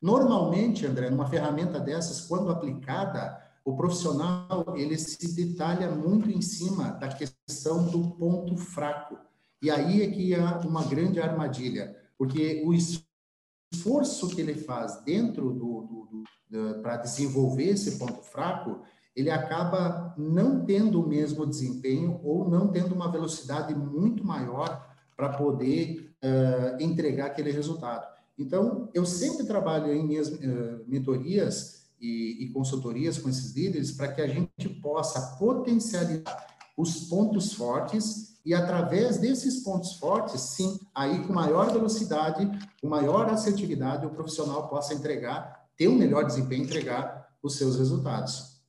Normalmente, 0.00 0.86
André, 0.86 1.10
numa 1.10 1.28
ferramenta 1.28 1.78
dessas, 1.78 2.22
quando 2.22 2.50
aplicada, 2.50 3.38
o 3.62 3.76
profissional 3.76 4.64
ele 4.78 4.96
se 4.96 5.36
detalha 5.36 5.90
muito 5.90 6.30
em 6.30 6.40
cima 6.40 6.92
da 6.92 7.08
questão 7.08 7.86
do 7.86 8.12
ponto 8.12 8.56
fraco. 8.56 9.18
E 9.60 9.70
aí 9.70 10.00
é 10.00 10.10
que 10.10 10.34
há 10.34 10.58
uma 10.60 10.84
grande 10.84 11.20
armadilha, 11.20 11.94
porque 12.16 12.62
o 12.64 12.72
esforço 12.72 14.30
que 14.30 14.40
ele 14.40 14.54
faz 14.54 15.04
dentro 15.04 15.52
do, 15.52 15.82
do, 15.82 16.24
do 16.48 16.80
para 16.80 16.96
desenvolver 16.96 17.72
esse 17.72 17.98
ponto 17.98 18.22
fraco, 18.22 18.80
ele 19.14 19.30
acaba 19.30 20.14
não 20.16 20.64
tendo 20.64 21.02
o 21.02 21.06
mesmo 21.06 21.44
desempenho 21.44 22.22
ou 22.24 22.48
não 22.48 22.68
tendo 22.68 22.94
uma 22.94 23.12
velocidade 23.12 23.74
muito 23.74 24.24
maior 24.24 24.95
para 25.16 25.30
poder 25.30 26.14
uh, 26.22 26.82
entregar 26.82 27.26
aquele 27.26 27.50
resultado. 27.50 28.06
Então, 28.38 28.90
eu 28.92 29.06
sempre 29.06 29.46
trabalho 29.46 29.92
em 29.92 30.06
minhas 30.06 30.28
uh, 30.28 30.84
mentorias 30.86 31.86
e, 31.98 32.44
e, 32.44 32.50
consultorias 32.50 33.16
com 33.16 33.28
esses 33.30 33.54
líderes 33.54 33.92
para 33.92 34.12
que 34.12 34.20
a 34.20 34.26
gente 34.26 34.68
possa 34.82 35.36
potencializar 35.38 36.46
os 36.76 37.08
pontos 37.08 37.54
fortes 37.54 38.36
e 38.44 38.52
através 38.54 39.18
desses 39.18 39.64
pontos 39.64 39.94
fortes, 39.94 40.40
sim, 40.40 40.78
aí 40.94 41.26
com 41.26 41.32
maior 41.32 41.72
velocidade, 41.72 42.46
com 42.80 42.86
maior 42.86 43.28
assertividade, 43.30 44.06
o 44.06 44.10
profissional 44.10 44.68
possa 44.68 44.92
entregar, 44.92 45.66
ter 45.76 45.88
um 45.88 45.96
melhor 45.96 46.24
desempenho, 46.24 46.64
entregar 46.64 47.34
os 47.42 47.56
seus 47.56 47.76
resultados. 47.76 48.62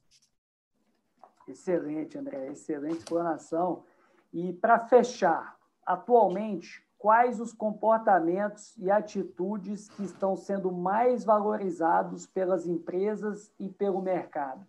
Excelente, 1.47 2.17
André, 2.17 2.51
excelente 2.51 2.99
explanação. 2.99 3.83
E 4.33 4.53
para 4.53 4.79
fechar, 4.79 5.56
atualmente, 5.87 6.85
quais 6.97 7.39
os 7.39 7.53
comportamentos 7.53 8.75
e 8.77 8.91
atitudes 8.91 9.87
que 9.87 10.03
estão 10.03 10.35
sendo 10.35 10.71
mais 10.71 11.23
valorizados 11.23 12.27
pelas 12.27 12.67
empresas 12.67 13.49
e 13.57 13.69
pelo 13.69 14.01
mercado? 14.01 14.67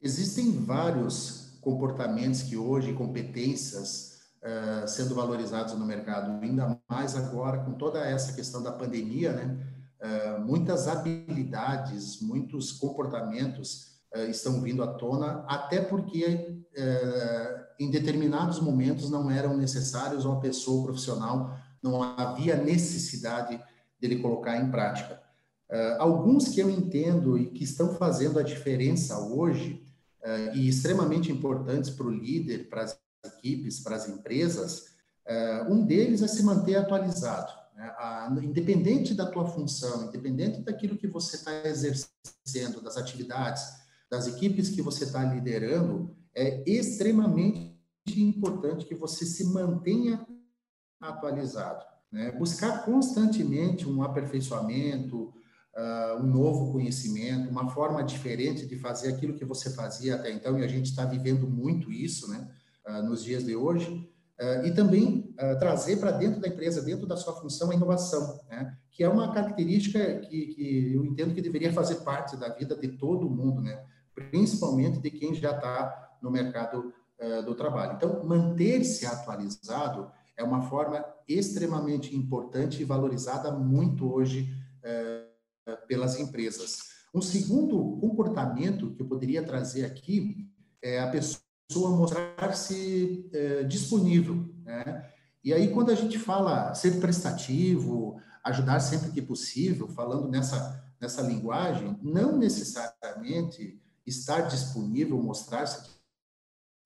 Existem 0.00 0.64
vários 0.64 1.58
comportamentos 1.60 2.42
que 2.42 2.56
hoje, 2.56 2.94
competências, 2.94 4.22
uh, 4.42 4.88
sendo 4.88 5.14
valorizados 5.14 5.74
no 5.74 5.84
mercado, 5.84 6.42
ainda 6.42 6.80
mais 6.88 7.14
agora 7.14 7.58
com 7.58 7.74
toda 7.74 7.98
essa 7.98 8.32
questão 8.32 8.62
da 8.62 8.72
pandemia, 8.72 9.32
né? 9.32 9.66
Uh, 10.00 10.40
muitas 10.40 10.86
habilidades, 10.86 12.22
muitos 12.22 12.70
comportamentos 12.70 13.98
uh, 14.14 14.30
estão 14.30 14.62
vindo 14.62 14.82
à 14.84 14.94
tona, 14.94 15.44
até 15.48 15.80
porque 15.80 16.64
em 17.78 17.90
determinados 17.90 18.60
momentos 18.60 19.08
não 19.08 19.30
eram 19.30 19.56
necessários 19.56 20.24
uma 20.24 20.40
pessoa 20.40 20.84
profissional, 20.84 21.56
não 21.82 22.02
havia 22.02 22.56
necessidade 22.56 23.60
dele 24.00 24.16
colocar 24.16 24.56
em 24.56 24.70
prática. 24.70 25.20
Uh, 25.70 26.00
alguns 26.00 26.48
que 26.48 26.60
eu 26.60 26.70
entendo 26.70 27.36
e 27.36 27.50
que 27.50 27.62
estão 27.62 27.94
fazendo 27.94 28.38
a 28.38 28.42
diferença 28.42 29.18
hoje 29.18 29.86
uh, 30.24 30.56
e 30.56 30.68
extremamente 30.68 31.30
importantes 31.30 31.90
para 31.90 32.06
o 32.06 32.10
líder, 32.10 32.68
para 32.68 32.84
as 32.84 32.98
equipes, 33.24 33.80
para 33.80 33.96
as 33.96 34.08
empresas, 34.08 34.86
uh, 35.26 35.72
um 35.72 35.84
deles 35.84 36.22
é 36.22 36.28
se 36.28 36.42
manter 36.42 36.76
atualizado. 36.76 37.52
Né? 37.76 37.84
A, 37.98 38.34
independente 38.42 39.14
da 39.14 39.26
tua 39.26 39.46
função, 39.46 40.08
independente 40.08 40.62
daquilo 40.62 40.96
que 40.96 41.06
você 41.06 41.36
está 41.36 41.68
exercendo, 41.68 42.80
das 42.82 42.96
atividades, 42.96 43.62
das 44.10 44.26
equipes 44.26 44.70
que 44.70 44.80
você 44.80 45.04
está 45.04 45.22
liderando, 45.22 46.16
é 46.38 46.62
extremamente 46.64 47.76
importante 48.16 48.86
que 48.86 48.94
você 48.94 49.26
se 49.26 49.44
mantenha 49.52 50.24
atualizado. 51.00 51.84
Né? 52.12 52.30
Buscar 52.30 52.84
constantemente 52.84 53.88
um 53.88 54.02
aperfeiçoamento, 54.02 55.34
uh, 55.76 56.22
um 56.22 56.26
novo 56.26 56.72
conhecimento, 56.72 57.50
uma 57.50 57.68
forma 57.70 58.02
diferente 58.04 58.66
de 58.66 58.76
fazer 58.76 59.08
aquilo 59.08 59.34
que 59.34 59.44
você 59.44 59.70
fazia 59.70 60.14
até 60.14 60.30
então, 60.30 60.58
e 60.58 60.64
a 60.64 60.68
gente 60.68 60.86
está 60.86 61.04
vivendo 61.04 61.48
muito 61.48 61.90
isso 61.90 62.30
né? 62.30 62.48
Uh, 62.86 63.02
nos 63.02 63.24
dias 63.24 63.44
de 63.44 63.56
hoje. 63.56 64.08
Uh, 64.40 64.64
e 64.64 64.72
também 64.72 65.34
trazer 65.58 65.96
para 65.96 66.12
dentro 66.12 66.40
da 66.40 66.46
empresa, 66.46 66.80
dentro 66.80 67.04
da 67.04 67.16
sua 67.16 67.34
função, 67.40 67.72
a 67.72 67.74
inovação, 67.74 68.40
né? 68.48 68.76
que 68.92 69.02
é 69.02 69.08
uma 69.08 69.32
característica 69.32 70.20
que, 70.20 70.46
que 70.46 70.94
eu 70.94 71.04
entendo 71.04 71.34
que 71.34 71.42
deveria 71.42 71.72
fazer 71.72 71.96
parte 71.96 72.36
da 72.36 72.48
vida 72.48 72.76
de 72.76 72.86
todo 72.88 73.28
mundo, 73.28 73.60
né? 73.60 73.84
principalmente 74.14 75.00
de 75.00 75.10
quem 75.10 75.34
já 75.34 75.50
está 75.56 76.07
no 76.22 76.30
mercado 76.30 76.92
uh, 77.20 77.42
do 77.42 77.54
trabalho. 77.54 77.94
Então, 77.96 78.24
manter-se 78.24 79.06
atualizado 79.06 80.10
é 80.36 80.42
uma 80.42 80.62
forma 80.62 81.04
extremamente 81.26 82.14
importante 82.16 82.80
e 82.80 82.84
valorizada 82.84 83.50
muito 83.50 84.12
hoje 84.12 84.54
uh, 84.84 85.86
pelas 85.86 86.18
empresas. 86.18 86.98
Um 87.14 87.20
segundo 87.20 87.98
comportamento 88.00 88.94
que 88.94 89.02
eu 89.02 89.06
poderia 89.06 89.42
trazer 89.42 89.84
aqui 89.84 90.48
é 90.80 91.00
a 91.00 91.08
pessoa 91.08 91.90
mostrar-se 91.90 93.28
uh, 93.32 93.66
disponível, 93.66 94.48
né? 94.64 95.10
E 95.42 95.52
aí, 95.52 95.72
quando 95.72 95.90
a 95.90 95.94
gente 95.94 96.18
fala 96.18 96.74
ser 96.74 97.00
prestativo, 97.00 98.20
ajudar 98.44 98.80
sempre 98.80 99.10
que 99.10 99.22
possível, 99.22 99.88
falando 99.88 100.28
nessa, 100.28 100.84
nessa 101.00 101.22
linguagem, 101.22 101.98
não 102.02 102.36
necessariamente 102.36 103.80
estar 104.06 104.42
disponível, 104.42 105.20
mostrar-se 105.22 105.97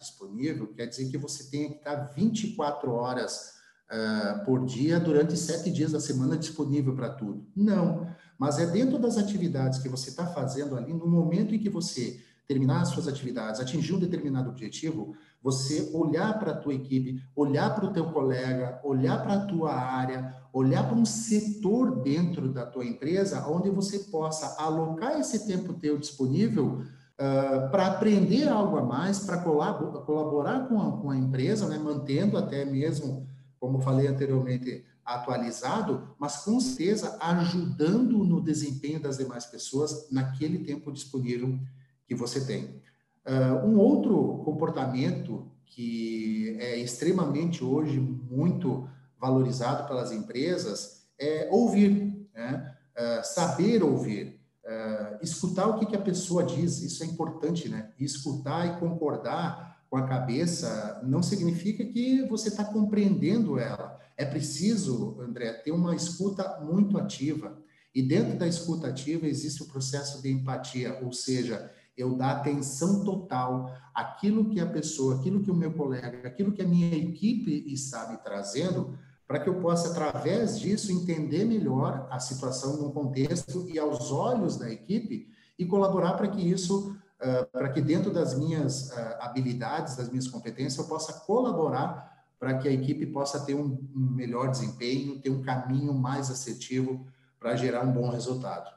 disponível, 0.03 0.67
quer 0.75 0.87
dizer 0.87 1.11
que 1.11 1.17
você 1.17 1.45
tenha 1.51 1.71
que 1.71 1.77
estar 1.77 1.95
24 2.15 2.91
horas 2.93 3.55
uh, 3.91 4.45
por 4.45 4.65
dia 4.65 5.01
durante 5.01 5.37
sete 5.37 5.71
dias 5.71 5.93
da 5.93 6.01
semana 6.01 6.37
disponível 6.37 6.95
para 6.95 7.11
tudo. 7.11 7.47
Não, 7.57 8.07
mas 8.39 8.59
é 8.59 8.67
dentro 8.67 8.99
das 8.99 9.17
atividades 9.17 9.79
que 9.79 9.89
você 9.89 10.11
está 10.11 10.27
fazendo 10.27 10.77
ali, 10.77 10.93
no 10.93 11.07
momento 11.07 11.55
em 11.55 11.59
que 11.59 11.69
você 11.69 12.21
terminar 12.47 12.83
as 12.83 12.89
suas 12.89 13.09
atividades, 13.09 13.61
atingir 13.61 13.95
um 13.95 13.99
determinado 13.99 14.51
objetivo, 14.51 15.15
você 15.43 15.91
olhar 15.95 16.39
para 16.39 16.53
a 16.53 16.57
tua 16.57 16.75
equipe, 16.75 17.23
olhar 17.35 17.75
para 17.75 17.87
o 17.87 17.93
teu 17.93 18.13
colega, 18.13 18.81
olhar 18.85 19.23
para 19.23 19.35
a 19.35 19.47
tua 19.47 19.73
área, 19.73 20.37
olhar 20.53 20.87
para 20.87 20.97
um 20.97 21.05
setor 21.05 22.03
dentro 22.03 22.53
da 22.53 22.67
tua 22.67 22.85
empresa, 22.85 23.47
onde 23.49 23.71
você 23.71 24.01
possa 24.01 24.57
alocar 24.63 25.19
esse 25.19 25.47
tempo 25.47 25.73
teu 25.75 25.97
disponível 25.99 26.83
uh, 27.15 27.71
para 27.71 27.87
aprender 27.87 28.49
algo 28.49 28.77
a 28.77 28.83
mais, 28.83 29.21
para 29.21 29.39
colaborar 29.39 30.69
com 30.69 30.81
a, 30.81 30.93
com 31.01 31.11
a 31.11 31.17
empresa, 31.17 31.69
né, 31.69 31.79
mantendo 31.79 32.37
até 32.37 32.65
mesmo, 32.65 33.29
como 33.59 33.81
falei 33.81 34.07
anteriormente, 34.07 34.85
atualizado, 35.05 36.15
mas 36.19 36.39
com 36.39 36.61
certeza 36.61 37.19
ajudando 37.21 38.25
no 38.25 38.41
desempenho 38.41 39.01
das 39.01 39.19
demais 39.19 39.47
pessoas 39.47 40.09
naquele 40.11 40.61
tempo 40.61 40.93
disponível 40.93 41.59
que 42.07 42.15
você 42.15 42.45
tem. 42.45 42.81
Uh, 43.27 43.67
um 43.67 43.79
outro 43.79 44.43
comportamento 44.45 45.47
que 45.67 46.57
é 46.61 46.77
extremamente 46.77 47.65
hoje 47.65 47.99
muito 47.99 48.89
valorizado 49.19 49.87
pelas 49.87 50.13
empresas 50.13 51.07
é 51.19 51.49
ouvir, 51.51 52.29
né? 52.35 52.77
uh, 52.97 53.25
saber 53.25 53.83
ouvir. 53.83 54.32
Uh, 54.65 55.19
escutar 55.23 55.67
o 55.67 55.79
que, 55.79 55.87
que 55.87 55.97
a 55.97 56.01
pessoa 56.01 56.45
diz, 56.45 56.81
isso 56.83 57.03
é 57.03 57.07
importante, 57.07 57.69
né? 57.69 57.91
E 57.99 58.05
escutar 58.05 58.67
e 58.67 58.79
concordar 58.79 59.85
com 59.91 59.97
a 59.97 60.07
cabeça 60.07 61.01
não 61.05 61.23
significa 61.23 61.85
que 61.85 62.27
você 62.27 62.49
está 62.49 62.65
compreendendo 62.65 63.59
ela. 63.59 64.01
É 64.17 64.25
preciso, 64.25 65.21
André, 65.21 65.53
ter 65.53 65.73
uma 65.73 65.95
escuta 65.95 66.61
muito 66.61 66.97
ativa. 66.97 67.59
E 67.95 68.01
dentro 68.01 68.39
da 68.39 68.47
escuta 68.47 68.87
ativa 68.89 69.27
existe 69.27 69.63
o 69.63 69.67
processo 69.67 70.23
de 70.23 70.31
empatia, 70.31 70.99
ou 71.03 71.13
seja, 71.13 71.71
eu 71.97 72.17
dar 72.17 72.37
atenção 72.37 73.05
total 73.05 73.71
àquilo 73.95 74.49
que 74.49 74.61
a 74.61 74.67
pessoa, 74.67 75.17
aquilo 75.17 75.43
que 75.43 75.51
o 75.51 75.55
meu 75.55 75.75
colega, 75.75 76.27
aquilo 76.27 76.53
que 76.53 76.63
a 76.63 76.67
minha 76.67 76.97
equipe 76.97 77.65
está 77.71 78.09
me 78.09 78.17
trazendo, 78.17 78.99
para 79.27 79.41
que 79.41 79.49
eu 79.49 79.61
possa, 79.61 79.91
através 79.91 80.59
disso, 80.59 80.93
entender 80.93 81.45
melhor 81.45 82.07
a 82.11 82.19
situação 82.19 82.77
no 82.77 82.93
contexto 82.93 83.67
e 83.69 83.79
aos 83.79 84.11
olhos 84.11 84.57
da 84.57 84.71
equipe 84.71 85.29
e 85.59 85.65
colaborar 85.65 86.15
para 86.15 86.29
que 86.29 86.41
isso, 86.41 86.97
uh, 87.21 87.51
para 87.51 87.71
que 87.71 87.81
dentro 87.81 88.13
das 88.13 88.37
minhas 88.37 88.91
uh, 88.91 89.17
habilidades, 89.21 89.97
das 89.97 90.09
minhas 90.09 90.29
competências, 90.29 90.77
eu 90.77 90.85
possa 90.85 91.13
colaborar 91.21 92.11
para 92.39 92.59
que 92.59 92.69
a 92.69 92.73
equipe 92.73 93.07
possa 93.07 93.41
ter 93.41 93.55
um, 93.55 93.79
melhor 93.95 94.51
desempenho, 94.51 95.21
ter 95.21 95.31
um 95.31 95.43
caminho 95.43 95.95
mais 95.95 96.31
assertivo 96.31 97.07
para 97.39 97.57
gerar 97.57 97.83
um 97.83 97.93
bom 97.93 98.11
resultado. 98.11 98.69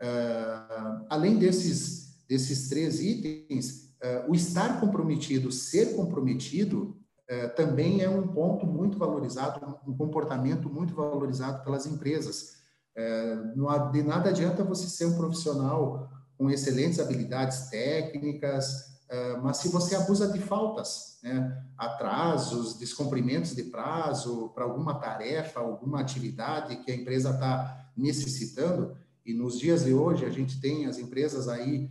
Uh, 0.00 1.04
além 1.08 1.38
desses, 1.38 2.24
desses 2.28 2.68
três 2.68 3.00
itens, 3.00 3.92
o 4.26 4.34
estar 4.34 4.80
comprometido, 4.80 5.52
ser 5.52 5.94
comprometido, 5.94 7.00
é, 7.32 7.48
também 7.48 8.02
é 8.02 8.10
um 8.10 8.28
ponto 8.28 8.66
muito 8.66 8.98
valorizado, 8.98 9.78
um 9.88 9.96
comportamento 9.96 10.68
muito 10.68 10.94
valorizado 10.94 11.64
pelas 11.64 11.86
empresas. 11.86 12.58
É, 12.94 13.34
não, 13.56 13.90
de 13.90 14.02
nada 14.02 14.28
adianta 14.28 14.62
você 14.62 14.86
ser 14.86 15.06
um 15.06 15.16
profissional 15.16 16.10
com 16.36 16.50
excelentes 16.50 17.00
habilidades 17.00 17.70
técnicas, 17.70 19.00
é, 19.08 19.38
mas 19.38 19.56
se 19.56 19.70
você 19.70 19.94
abusa 19.94 20.30
de 20.30 20.40
faltas, 20.40 21.18
né, 21.22 21.64
atrasos, 21.78 22.78
descumprimentos 22.78 23.54
de 23.54 23.62
prazo 23.62 24.50
para 24.54 24.64
alguma 24.64 24.96
tarefa, 24.96 25.60
alguma 25.60 26.00
atividade 26.00 26.76
que 26.84 26.92
a 26.92 26.94
empresa 26.94 27.30
está 27.30 27.88
necessitando, 27.96 28.94
e 29.24 29.32
nos 29.32 29.58
dias 29.58 29.84
de 29.84 29.94
hoje 29.94 30.26
a 30.26 30.30
gente 30.30 30.60
tem 30.60 30.84
as 30.84 30.98
empresas 30.98 31.48
aí 31.48 31.90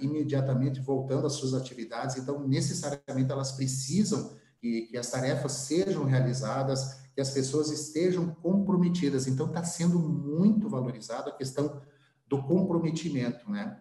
imediatamente 0.00 0.80
voltando 0.80 1.26
às 1.26 1.34
suas 1.34 1.52
atividades, 1.52 2.16
então 2.16 2.48
necessariamente 2.48 3.30
elas 3.30 3.52
precisam 3.52 4.30
que, 4.60 4.82
que 4.82 4.96
as 4.96 5.10
tarefas 5.10 5.52
sejam 5.52 6.04
realizadas, 6.04 7.00
que 7.14 7.20
as 7.20 7.30
pessoas 7.30 7.70
estejam 7.70 8.28
comprometidas. 8.42 9.26
Então, 9.26 9.46
está 9.46 9.64
sendo 9.64 9.98
muito 9.98 10.68
valorizado 10.68 11.30
a 11.30 11.36
questão 11.36 11.80
do 12.28 12.42
comprometimento, 12.42 13.50
né? 13.50 13.78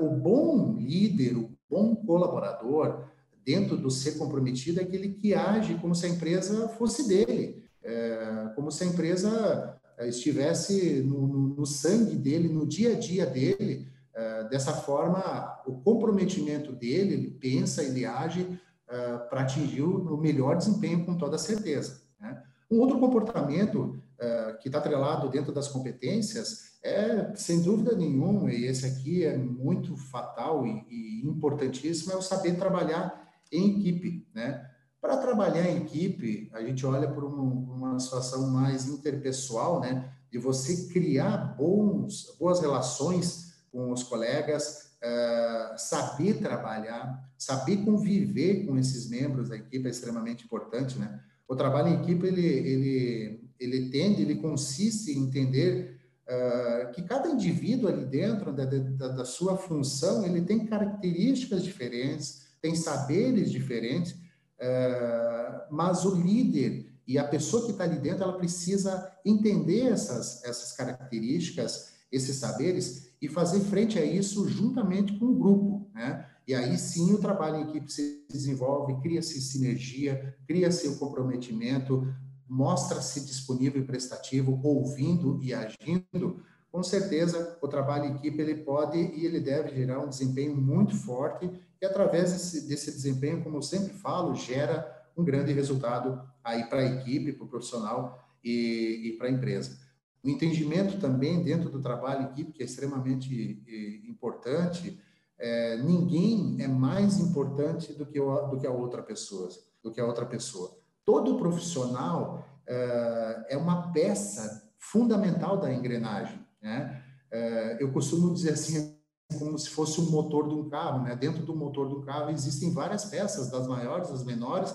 Uh, 0.00 0.06
o 0.06 0.10
bom 0.10 0.76
líder, 0.78 1.36
o 1.36 1.50
bom 1.68 1.94
colaborador, 1.96 3.04
dentro 3.46 3.76
do 3.76 3.90
ser 3.90 4.18
comprometido, 4.18 4.80
é 4.80 4.82
aquele 4.82 5.10
que 5.10 5.32
age 5.32 5.74
como 5.76 5.94
se 5.94 6.04
a 6.06 6.08
empresa 6.08 6.68
fosse 6.70 7.06
dele, 7.06 7.64
é, 7.80 8.50
como 8.56 8.72
se 8.72 8.82
a 8.82 8.86
empresa 8.88 9.78
é, 9.96 10.08
estivesse 10.08 11.02
no, 11.02 11.28
no, 11.28 11.48
no, 11.54 11.64
sangue 11.64 12.16
dele, 12.16 12.48
no 12.48 12.66
dia 12.66 12.94
a 12.94 12.98
dia 12.98 13.24
dele. 13.24 13.86
É, 14.12 14.48
dessa 14.48 14.72
forma, 14.72 15.62
o 15.66 15.74
comprometimento 15.74 16.72
dele, 16.72 17.14
ele 17.14 17.30
pensa, 17.30 17.84
ele 17.84 18.04
age 18.04 18.58
uh, 18.88 19.28
para 19.28 19.42
atingir 19.42 19.82
o 19.82 20.16
melhor 20.16 20.56
desempenho 20.56 21.04
com 21.04 21.16
toda 21.16 21.38
certeza. 21.38 22.02
Né? 22.20 22.42
Um 22.70 22.78
outro 22.80 22.98
comportamento 22.98 24.00
uh, 24.18 24.58
que 24.60 24.68
está 24.68 24.78
atrelado 24.78 25.28
dentro 25.28 25.52
das 25.52 25.68
competências 25.68 26.76
é, 26.86 27.34
sem 27.34 27.62
dúvida 27.62 27.96
nenhuma, 27.96 28.52
e 28.52 28.64
esse 28.64 28.86
aqui 28.86 29.24
é 29.24 29.36
muito 29.36 29.96
fatal 29.96 30.64
e, 30.64 30.86
e 30.88 31.26
importantíssimo, 31.26 32.12
é 32.12 32.16
o 32.16 32.22
saber 32.22 32.56
trabalhar 32.56 33.28
em 33.50 33.80
equipe, 33.80 34.24
né? 34.32 34.70
Para 35.00 35.16
trabalhar 35.16 35.68
em 35.68 35.78
equipe, 35.78 36.48
a 36.52 36.62
gente 36.62 36.84
olha 36.86 37.08
por 37.08 37.24
uma, 37.24 37.98
situação 37.98 38.50
mais 38.50 38.86
interpessoal, 38.88 39.80
né? 39.80 40.12
De 40.30 40.38
você 40.38 40.92
criar 40.92 41.56
bons, 41.56 42.36
boas 42.38 42.60
relações 42.60 43.54
com 43.72 43.92
os 43.92 44.02
colegas, 44.02 44.85
uh, 45.02 45.78
saber 45.78 46.34
trabalhar, 46.34 47.28
saber 47.36 47.78
conviver 47.78 48.66
com 48.66 48.78
esses 48.78 49.08
membros 49.08 49.48
da 49.48 49.56
equipe 49.56 49.86
é 49.86 49.90
extremamente 49.90 50.44
importante, 50.44 50.98
né? 50.98 51.20
O 51.48 51.54
trabalho 51.54 51.88
em 51.88 52.02
equipe, 52.02 52.26
ele, 52.26 52.46
ele, 52.46 53.50
ele 53.58 53.90
tende, 53.90 54.22
ele 54.22 54.36
consiste 54.36 55.12
em 55.12 55.24
entender 55.24 56.00
uh, 56.26 56.92
que 56.92 57.02
cada 57.02 57.28
indivíduo 57.28 57.88
ali 57.88 58.04
dentro 58.04 58.52
da, 58.52 58.64
da, 58.64 59.08
da, 59.08 59.24
sua 59.24 59.56
função, 59.56 60.24
ele 60.24 60.42
tem 60.42 60.66
características 60.66 61.62
diferentes, 61.62 62.46
tem 62.60 62.74
saberes 62.74 63.50
diferentes, 63.50 64.12
uh, 64.12 65.66
mas 65.70 66.04
o 66.04 66.14
líder 66.14 66.86
e 67.06 67.18
a 67.18 67.24
pessoa 67.24 67.64
que 67.64 67.70
está 67.70 67.84
ali 67.84 68.00
dentro, 68.00 68.24
ela 68.24 68.36
precisa 68.36 69.12
entender 69.24 69.86
essas, 69.86 70.42
essas 70.44 70.72
características, 70.72 71.92
esses 72.10 72.36
saberes 72.36 73.05
e 73.20 73.28
fazer 73.28 73.60
frente 73.60 73.98
a 73.98 74.04
isso 74.04 74.48
juntamente 74.48 75.18
com 75.18 75.26
o 75.26 75.34
grupo, 75.34 75.90
né? 75.94 76.26
E 76.46 76.54
aí 76.54 76.78
sim 76.78 77.12
o 77.12 77.18
trabalho 77.18 77.56
em 77.56 77.70
equipe 77.70 77.90
se 77.90 78.24
desenvolve, 78.30 79.00
cria-se 79.00 79.40
sinergia, 79.40 80.36
cria-se 80.46 80.86
o 80.86 80.96
comprometimento, 80.96 82.06
mostra-se 82.48 83.24
disponível 83.26 83.82
e 83.82 83.84
prestativo, 83.86 84.60
ouvindo 84.62 85.42
e 85.42 85.52
agindo. 85.52 86.44
Com 86.70 86.82
certeza, 86.82 87.58
o 87.60 87.66
trabalho 87.66 88.04
em 88.04 88.14
equipe 88.16 88.40
ele 88.40 88.56
pode 88.56 88.96
e 88.96 89.26
ele 89.26 89.40
deve 89.40 89.74
gerar 89.74 89.98
um 89.98 90.08
desempenho 90.08 90.56
muito 90.56 90.94
forte 90.94 91.50
e 91.80 91.84
através 91.84 92.32
desse, 92.32 92.68
desse 92.68 92.92
desempenho, 92.92 93.42
como 93.42 93.56
eu 93.56 93.62
sempre 93.62 93.92
falo, 93.94 94.34
gera 94.34 94.94
um 95.16 95.24
grande 95.24 95.52
resultado 95.52 96.22
aí 96.44 96.64
para 96.64 96.80
a 96.80 96.84
equipe, 96.84 97.32
para 97.32 97.44
o 97.44 97.48
profissional 97.48 98.22
e, 98.44 99.08
e 99.08 99.12
para 99.18 99.26
a 99.26 99.30
empresa. 99.30 99.78
O 100.22 100.28
entendimento 100.28 100.98
também 100.98 101.42
dentro 101.42 101.70
do 101.70 101.80
trabalho 101.80 102.22
em 102.22 102.32
equipe, 102.32 102.52
que 102.52 102.62
é 102.62 102.66
extremamente 102.66 103.62
eh, 103.68 104.08
importante, 104.08 105.00
é, 105.38 105.76
ninguém 105.78 106.56
é 106.60 106.66
mais 106.66 107.18
importante 107.18 107.92
do 107.92 108.06
que, 108.06 108.18
o, 108.18 108.48
do 108.48 108.58
que 108.58 108.66
a 108.66 108.70
outra 108.70 109.02
pessoa, 109.02 109.48
do 109.82 109.92
que 109.92 110.00
a 110.00 110.06
outra 110.06 110.24
pessoa. 110.24 110.76
Todo 111.04 111.36
profissional 111.36 112.44
é, 112.66 113.46
é 113.50 113.56
uma 113.56 113.92
peça 113.92 114.72
fundamental 114.78 115.58
da 115.58 115.72
engrenagem, 115.72 116.40
né? 116.60 117.02
É, 117.30 117.76
eu 117.80 117.92
costumo 117.92 118.32
dizer 118.32 118.52
assim, 118.52 118.96
como 119.38 119.58
se 119.58 119.68
fosse 119.70 120.00
um 120.00 120.10
motor 120.10 120.48
de 120.48 120.54
um 120.54 120.68
carro, 120.68 121.02
né? 121.02 121.14
Dentro 121.14 121.44
do 121.44 121.54
motor 121.54 121.88
do 121.88 122.02
carro 122.02 122.30
existem 122.30 122.72
várias 122.72 123.04
peças, 123.04 123.50
das 123.50 123.66
maiores, 123.66 124.10
das 124.10 124.24
menores, 124.24 124.74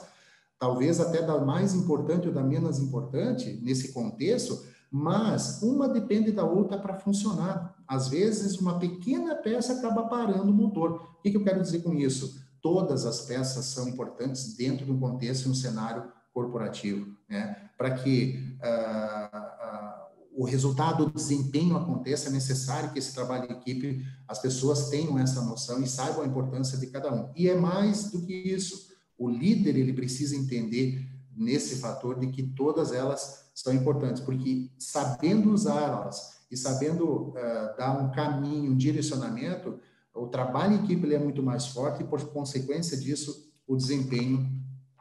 talvez 0.59 0.99
até 0.99 1.21
da 1.21 1.39
mais 1.39 1.73
importante 1.73 2.27
ou 2.27 2.33
da 2.33 2.43
menos 2.43 2.77
importante 2.77 3.59
nesse 3.63 3.91
contexto, 3.93 4.63
mas 4.91 5.63
uma 5.63 5.87
depende 5.87 6.33
da 6.33 6.43
outra 6.43 6.77
para 6.77 6.99
funcionar. 6.99 7.81
Às 7.87 8.09
vezes, 8.09 8.59
uma 8.59 8.77
pequena 8.77 9.35
peça 9.35 9.71
acaba 9.71 10.03
parando 10.03 10.51
o 10.51 10.53
motor. 10.53 11.15
O 11.17 11.21
que, 11.21 11.35
eu 11.35 11.43
quero 11.43 11.61
dizer 11.61 11.81
com 11.81 11.93
isso? 11.93 12.41
Todas 12.61 13.05
as 13.05 13.21
peças 13.21 13.65
são 13.65 13.87
importantes 13.87 14.53
dentro 14.55 14.85
de 14.85 14.91
um 14.91 14.99
contexto, 14.99 15.49
um 15.49 15.55
cenário 15.55 16.11
corporativo, 16.33 17.15
né? 17.29 17.69
Para 17.77 17.91
que 17.91 18.55
uh, 18.61 19.37
uh, 19.37 20.41
o 20.41 20.43
resultado, 20.43 21.05
o 21.05 21.11
desempenho 21.11 21.77
aconteça, 21.77 22.27
é 22.27 22.31
necessário 22.31 22.91
que 22.91 22.99
esse 22.99 23.13
trabalho 23.13 23.49
em 23.49 23.53
equipe, 23.53 24.05
as 24.27 24.39
pessoas 24.39 24.89
tenham 24.89 25.17
essa 25.17 25.41
noção 25.41 25.81
e 25.81 25.87
saibam 25.87 26.23
a 26.23 26.27
importância 26.27 26.77
de 26.77 26.87
cada 26.87 27.13
um. 27.13 27.31
E 27.35 27.49
é 27.49 27.55
mais 27.55 28.11
do 28.11 28.21
que 28.21 28.33
isso. 28.33 28.91
O 29.17 29.29
líder, 29.29 29.77
ele 29.77 29.93
precisa 29.93 30.35
entender 30.35 31.07
nesse 31.41 31.77
fator 31.77 32.19
de 32.19 32.27
que 32.27 32.43
todas 32.43 32.91
elas 32.91 33.51
são 33.55 33.73
importantes, 33.73 34.21
porque 34.21 34.69
sabendo 34.77 35.51
usá-las 35.51 36.41
e 36.51 36.55
sabendo 36.55 37.29
uh, 37.29 37.33
dar 37.77 37.99
um 37.99 38.11
caminho, 38.11 38.71
um 38.71 38.77
direcionamento, 38.77 39.79
o 40.13 40.27
trabalho 40.27 40.73
em 40.73 40.83
equipe 40.83 41.13
é 41.13 41.17
muito 41.17 41.41
mais 41.41 41.67
forte 41.67 42.03
e, 42.03 42.05
por 42.05 42.21
consequência 42.31 42.97
disso, 42.97 43.51
o 43.67 43.75
desempenho 43.75 44.49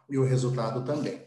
e 0.09 0.17
o 0.17 0.25
resultado 0.25 0.85
também. 0.85 1.21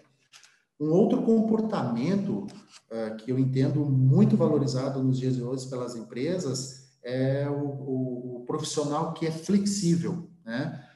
Um 0.79 0.89
outro 0.89 1.21
comportamento 1.21 2.47
uh, 2.89 3.15
que 3.17 3.31
eu 3.31 3.37
entendo 3.37 3.85
muito 3.85 4.35
valorizado 4.35 5.03
nos 5.03 5.19
dias 5.19 5.35
de 5.35 5.43
hoje 5.43 5.69
pelas 5.69 5.95
empresas 5.95 6.91
é 7.03 7.47
o, 7.49 7.63
o, 7.63 8.37
o 8.37 8.45
profissional 8.45 9.13
que 9.13 9.27
é 9.27 9.31
flexível, 9.31 10.29
né? 10.43 10.87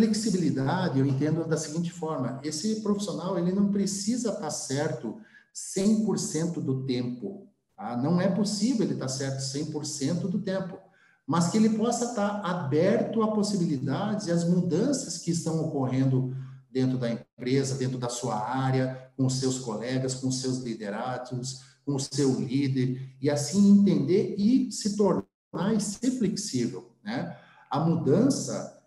Flexibilidade 0.00 0.98
eu 0.98 1.04
entendo 1.04 1.46
da 1.46 1.58
seguinte 1.58 1.92
forma: 1.92 2.40
esse 2.42 2.76
profissional 2.76 3.38
ele 3.38 3.52
não 3.52 3.70
precisa 3.70 4.30
estar 4.30 4.50
certo 4.50 5.20
100% 5.54 6.54
do 6.54 6.84
tempo. 6.86 7.46
Tá? 7.76 7.98
Não 7.98 8.18
é 8.18 8.28
possível 8.28 8.86
ele 8.86 8.94
estar 8.94 9.08
certo 9.08 9.40
100% 9.40 10.20
do 10.22 10.38
tempo, 10.38 10.78
mas 11.26 11.48
que 11.48 11.58
ele 11.58 11.76
possa 11.76 12.06
estar 12.06 12.40
aberto 12.40 13.22
a 13.22 13.32
possibilidades 13.32 14.26
e 14.26 14.30
as 14.30 14.42
mudanças 14.42 15.18
que 15.18 15.32
estão 15.32 15.60
ocorrendo 15.66 16.34
dentro 16.70 16.96
da 16.96 17.10
empresa, 17.10 17.74
dentro 17.74 17.98
da 17.98 18.08
sua 18.08 18.36
área, 18.36 19.10
com 19.18 19.28
seus 19.28 19.58
colegas, 19.58 20.14
com 20.14 20.32
seus 20.32 20.60
liderados, 20.60 21.60
com 21.84 21.94
o 21.96 22.00
seu 22.00 22.40
líder, 22.40 23.14
e 23.20 23.28
assim 23.28 23.70
entender 23.70 24.34
e 24.38 24.72
se 24.72 24.96
tornar 24.96 25.74
e 25.74 25.80
ser 25.80 26.12
flexível. 26.12 26.90
Né? 27.04 27.36
A 27.70 27.80
mudança 27.80 28.79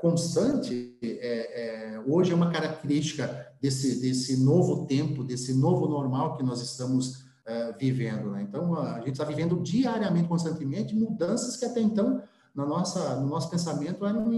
constante 0.00 0.96
é, 1.02 1.94
é, 1.94 2.00
hoje 2.06 2.32
é 2.32 2.34
uma 2.34 2.50
característica 2.50 3.48
desse, 3.60 4.00
desse 4.00 4.36
novo 4.42 4.86
tempo, 4.86 5.22
desse 5.22 5.54
novo 5.54 5.86
normal 5.86 6.36
que 6.36 6.42
nós 6.42 6.60
estamos 6.60 7.20
uh, 7.46 7.78
vivendo. 7.78 8.30
Né? 8.32 8.42
Então, 8.42 8.74
a 8.74 8.98
gente 8.98 9.12
está 9.12 9.24
vivendo 9.24 9.60
diariamente, 9.62 10.28
constantemente, 10.28 10.94
mudanças 10.94 11.56
que 11.56 11.64
até 11.64 11.80
então, 11.80 12.22
na 12.54 12.66
nossa, 12.66 13.20
no 13.20 13.28
nosso 13.28 13.50
pensamento, 13.50 14.04
eram, 14.04 14.28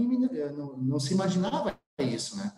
não, 0.55 0.77
não 0.77 0.99
se 0.99 1.13
imaginava 1.13 1.75
isso. 1.99 2.37
Né? 2.37 2.51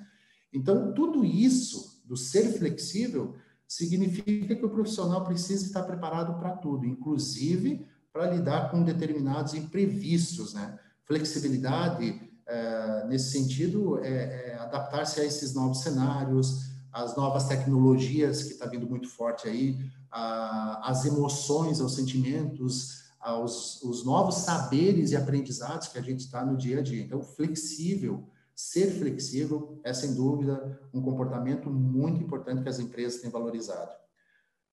Então, 0.54 0.94
tudo 0.94 1.24
isso 1.24 2.02
do 2.06 2.18
ser 2.18 2.58
flexível 2.58 3.36
significa 3.68 4.56
que 4.56 4.66
o 4.66 4.70
profissional 4.70 5.24
precisa 5.26 5.66
estar 5.66 5.84
preparado 5.84 6.38
para 6.40 6.52
tudo, 6.52 6.86
inclusive 6.86 7.86
para 8.12 8.32
lidar 8.32 8.72
com 8.72 8.82
determinados 8.82 9.54
imprevistos, 9.54 10.54
né? 10.54 10.80
Flexibilidade, 11.06 12.28
é, 12.48 13.06
nesse 13.08 13.32
sentido, 13.32 14.00
é, 14.04 14.52
é 14.52 14.58
adaptar-se 14.60 15.20
a 15.20 15.26
esses 15.26 15.54
novos 15.54 15.82
cenários, 15.82 16.72
as 16.92 17.16
novas 17.16 17.48
tecnologias 17.48 18.44
que 18.44 18.54
está 18.54 18.66
vindo 18.66 18.88
muito 18.88 19.10
forte 19.10 19.48
aí, 19.48 19.78
a, 20.10 20.90
as 20.90 21.06
emoções, 21.06 21.80
os 21.80 21.96
sentimentos, 21.96 23.06
aos 23.20 23.82
os 23.84 24.06
novos 24.06 24.36
saberes 24.36 25.12
e 25.12 25.16
aprendizados 25.16 25.90
que 25.90 25.98
a 25.98 26.02
gente 26.02 26.22
está 26.22 26.46
no 26.46 26.56
dia 26.56 26.80
a 26.80 26.82
dia. 26.82 27.04
Então, 27.04 27.22
flexível, 27.22 28.24
ser 28.56 28.92
flexível 28.92 29.80
é 29.84 29.94
sem 29.94 30.16
dúvida 30.16 30.80
um 30.94 31.02
comportamento 31.02 31.70
muito 31.70 32.24
importante 32.24 32.64
que 32.64 32.70
as 32.70 32.80
empresas 32.80 33.22
têm 33.22 33.30
valorizado. 33.30 33.92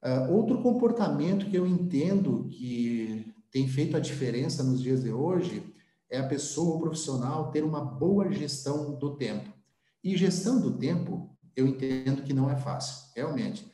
Uh, 0.02 0.32
outro 0.32 0.62
comportamento 0.62 1.46
que 1.50 1.56
eu 1.56 1.66
entendo 1.66 2.48
que 2.50 3.34
tem 3.50 3.66
feito 3.66 3.96
a 3.96 4.00
diferença 4.00 4.62
nos 4.62 4.80
dias 4.80 5.02
de 5.02 5.10
hoje 5.10 5.74
é 6.14 6.20
a 6.20 6.26
pessoa, 6.26 6.76
o 6.76 6.80
profissional, 6.80 7.50
ter 7.50 7.64
uma 7.64 7.84
boa 7.84 8.30
gestão 8.32 8.94
do 8.94 9.16
tempo. 9.16 9.52
E 10.02 10.16
gestão 10.16 10.60
do 10.60 10.78
tempo, 10.78 11.36
eu 11.56 11.66
entendo 11.66 12.22
que 12.22 12.32
não 12.32 12.50
é 12.50 12.56
fácil, 12.56 13.10
realmente. 13.14 13.70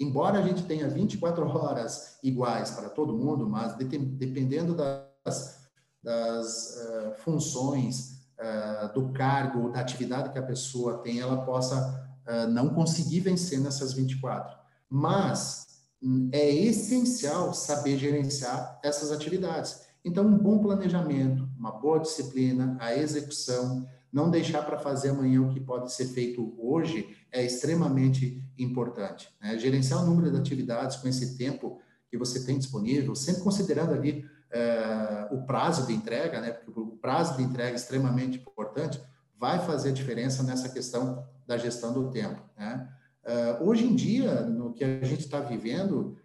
Embora 0.00 0.38
a 0.38 0.42
gente 0.42 0.64
tenha 0.64 0.88
24 0.88 1.46
horas 1.48 2.18
iguais 2.22 2.70
para 2.70 2.88
todo 2.88 3.16
mundo, 3.16 3.48
mas 3.48 3.76
dependendo 3.76 4.74
das, 4.74 5.68
das 6.02 6.76
uh, 6.76 7.14
funções, 7.22 8.18
uh, 8.38 8.92
do 8.92 9.12
cargo, 9.12 9.70
da 9.70 9.80
atividade 9.80 10.30
que 10.30 10.38
a 10.38 10.42
pessoa 10.42 10.98
tem, 10.98 11.20
ela 11.20 11.44
possa 11.44 12.16
uh, 12.26 12.48
não 12.48 12.70
conseguir 12.70 13.20
vencer 13.20 13.60
nessas 13.60 13.92
24. 13.92 14.56
Mas 14.88 15.66
hum, 16.02 16.28
é 16.32 16.48
essencial 16.50 17.52
saber 17.52 17.98
gerenciar 17.98 18.80
essas 18.82 19.12
atividades. 19.12 19.87
Então, 20.04 20.26
um 20.26 20.38
bom 20.38 20.58
planejamento, 20.58 21.48
uma 21.58 21.72
boa 21.72 21.98
disciplina, 21.98 22.76
a 22.80 22.96
execução, 22.96 23.86
não 24.12 24.30
deixar 24.30 24.62
para 24.62 24.78
fazer 24.78 25.10
amanhã 25.10 25.42
o 25.42 25.52
que 25.52 25.60
pode 25.60 25.92
ser 25.92 26.06
feito 26.06 26.54
hoje 26.58 27.16
é 27.30 27.44
extremamente 27.44 28.42
importante. 28.58 29.28
Né? 29.40 29.58
Gerenciar 29.58 30.02
o 30.02 30.06
número 30.06 30.30
de 30.30 30.38
atividades 30.38 30.96
com 30.96 31.08
esse 31.08 31.36
tempo 31.36 31.78
que 32.10 32.16
você 32.16 32.44
tem 32.44 32.58
disponível, 32.58 33.14
sempre 33.14 33.42
considerando 33.42 33.92
ali 33.92 34.24
é, 34.50 35.28
o 35.30 35.42
prazo 35.42 35.86
de 35.86 35.92
entrega, 35.92 36.40
né? 36.40 36.52
porque 36.52 36.80
o 36.80 36.96
prazo 36.96 37.36
de 37.36 37.42
entrega 37.42 37.72
é 37.72 37.76
extremamente 37.76 38.38
importante, 38.38 39.00
vai 39.38 39.58
fazer 39.64 39.92
diferença 39.92 40.42
nessa 40.42 40.70
questão 40.70 41.24
da 41.46 41.58
gestão 41.58 41.92
do 41.92 42.10
tempo. 42.10 42.40
Né? 42.56 42.88
É, 43.24 43.58
hoje 43.60 43.84
em 43.84 43.94
dia, 43.94 44.40
no 44.40 44.72
que 44.72 44.82
a 44.82 45.04
gente 45.04 45.20
está 45.20 45.40
vivendo, 45.40 46.16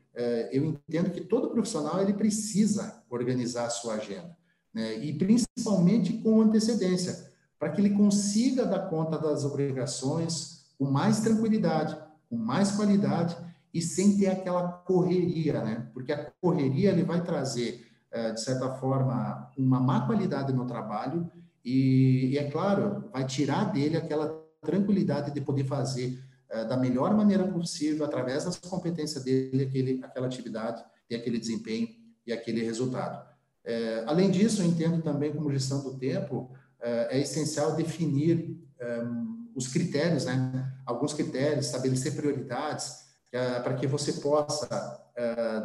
eu 0.51 0.65
entendo 0.65 1.09
que 1.09 1.21
todo 1.21 1.49
profissional 1.49 2.01
ele 2.01 2.13
precisa 2.13 3.03
organizar 3.09 3.65
a 3.65 3.69
sua 3.69 3.95
agenda, 3.95 4.37
né? 4.73 4.97
e 5.03 5.13
principalmente 5.13 6.13
com 6.13 6.41
antecedência 6.41 7.31
para 7.63 7.69
que 7.69 7.79
ele 7.79 7.91
consiga 7.91 8.65
dar 8.65 8.89
conta 8.89 9.17
das 9.17 9.45
obrigações 9.45 10.65
com 10.77 10.83
mais 10.83 11.21
tranquilidade, 11.21 11.97
com 12.29 12.35
mais 12.35 12.71
qualidade 12.71 13.37
e 13.73 13.81
sem 13.81 14.17
ter 14.17 14.27
aquela 14.27 14.67
correria, 14.67 15.63
né? 15.63 15.87
Porque 15.93 16.11
a 16.11 16.29
correria 16.41 16.91
ele 16.91 17.03
vai 17.03 17.23
trazer, 17.23 17.87
eh, 18.11 18.33
de 18.33 18.41
certa 18.41 18.69
forma, 18.75 19.49
uma 19.57 19.79
má 19.79 20.05
qualidade 20.05 20.51
no 20.51 20.67
trabalho 20.67 21.31
e, 21.63 22.31
e 22.33 22.37
é 22.37 22.51
claro, 22.51 23.05
vai 23.13 23.25
tirar 23.25 23.71
dele 23.71 23.95
aquela 23.95 24.43
tranquilidade 24.61 25.31
de 25.31 25.39
poder 25.39 25.63
fazer 25.63 26.19
da 26.65 26.77
melhor 26.77 27.13
maneira 27.15 27.47
possível, 27.47 28.05
através 28.05 28.45
das 28.45 28.57
competências 28.57 29.23
dele, 29.23 29.63
aquele, 29.63 29.99
aquela 30.03 30.27
atividade 30.27 30.83
e 31.09 31.15
aquele 31.15 31.39
desempenho 31.39 31.87
e 32.25 32.31
aquele 32.31 32.63
resultado. 32.63 33.25
É, 33.65 34.03
além 34.05 34.29
disso, 34.29 34.61
eu 34.61 34.65
entendo 34.65 35.01
também 35.01 35.33
como 35.33 35.51
gestão 35.51 35.81
do 35.81 35.97
tempo 35.97 36.51
é 36.85 37.17
essencial 37.17 37.77
definir 37.77 38.57
um, 38.81 39.51
os 39.55 39.69
critérios, 39.69 40.25
né? 40.25 40.69
alguns 40.85 41.13
critérios, 41.13 41.67
estabelecer 41.67 42.13
prioridades, 42.13 43.03
para 43.63 43.73
que 43.75 43.87
você 43.87 44.13
possa, 44.13 45.01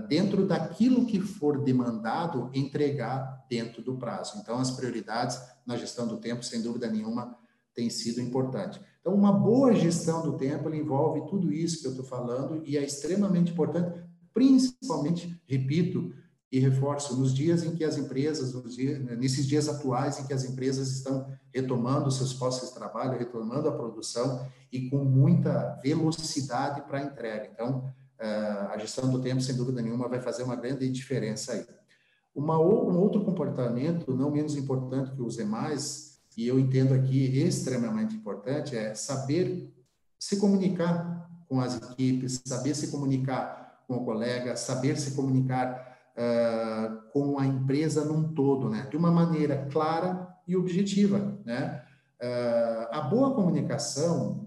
dentro 0.09 0.46
daquilo 0.46 1.05
que 1.05 1.20
for 1.20 1.62
demandado, 1.62 2.51
entregar 2.55 3.44
dentro 3.51 3.83
do 3.83 3.98
prazo. 3.98 4.38
Então, 4.38 4.59
as 4.59 4.70
prioridades 4.70 5.38
na 5.66 5.77
gestão 5.77 6.07
do 6.07 6.16
tempo, 6.16 6.42
sem 6.42 6.62
dúvida 6.62 6.88
nenhuma, 6.88 7.37
tem 7.79 7.88
sido 7.88 8.21
importante. 8.21 8.81
Então, 9.01 9.14
uma 9.14 9.33
boa 9.33 9.73
gestão 9.73 10.21
do 10.21 10.37
tempo 10.37 10.69
envolve 10.75 11.31
tudo 11.31 11.53
isso 11.53 11.81
que 11.81 11.87
eu 11.87 11.93
estou 11.93 12.05
falando 12.05 12.61
e 12.67 12.77
é 12.77 12.83
extremamente 12.83 13.53
importante, 13.53 14.03
principalmente, 14.35 15.41
repito, 15.47 16.12
e 16.51 16.59
reforço, 16.59 17.17
nos 17.17 17.33
dias 17.33 17.62
em 17.62 17.77
que 17.77 17.85
as 17.85 17.97
empresas, 17.97 18.51
dias, 18.75 18.99
nesses 19.17 19.47
dias 19.47 19.69
atuais 19.69 20.19
em 20.19 20.27
que 20.27 20.33
as 20.33 20.45
empresas 20.45 20.91
estão 20.91 21.25
retomando 21.55 22.11
seus 22.11 22.33
postos 22.33 22.71
de 22.71 22.75
trabalho, 22.75 23.17
retomando 23.17 23.69
a 23.69 23.77
produção 23.77 24.45
e 24.73 24.91
com 24.91 25.05
muita 25.05 25.79
velocidade 25.81 26.81
para 26.83 26.99
a 26.99 27.03
entrega. 27.03 27.49
Então, 27.53 27.85
eh, 28.19 28.69
a 28.71 28.79
gestão 28.79 29.09
do 29.09 29.21
tempo, 29.21 29.41
sem 29.41 29.55
dúvida 29.55 29.81
nenhuma, 29.81 30.09
vai 30.09 30.21
fazer 30.21 30.43
uma 30.43 30.57
grande 30.57 30.88
diferença 30.91 31.53
aí. 31.53 31.64
Uma, 32.35 32.59
um 32.59 32.99
outro 32.99 33.25
comportamento, 33.25 34.17
não 34.17 34.33
menos 34.33 34.57
importante 34.57 35.12
que 35.12 35.23
os 35.23 35.37
demais, 35.37 36.08
e 36.38 36.46
eu 36.46 36.57
entendo 36.57 36.94
aqui 36.94 37.37
extremamente 37.37 38.14
importante, 38.14 38.77
é 38.77 38.94
saber 38.94 39.74
se 40.16 40.38
comunicar 40.38 41.29
com 41.48 41.61
as 41.61 41.77
equipes, 41.77 42.40
saber 42.46 42.77
se 42.77 42.92
comunicar 42.92 43.83
com 43.88 43.96
o 43.96 44.05
colega, 44.05 44.55
saber 44.55 44.96
se 44.96 45.16
comunicar 45.16 45.98
uh, 46.16 47.11
com 47.12 47.40
a 47.40 47.44
empresa 47.44 48.05
num 48.05 48.33
todo, 48.35 48.70
né? 48.70 48.87
de 48.88 48.96
uma 48.96 49.11
maneira 49.11 49.66
clara 49.68 50.29
e 50.46 50.57
objetiva. 50.57 51.37
Né? 51.44 51.83
Uh, 52.22 52.87
a 52.92 53.01
boa 53.01 53.35
comunicação, 53.35 54.46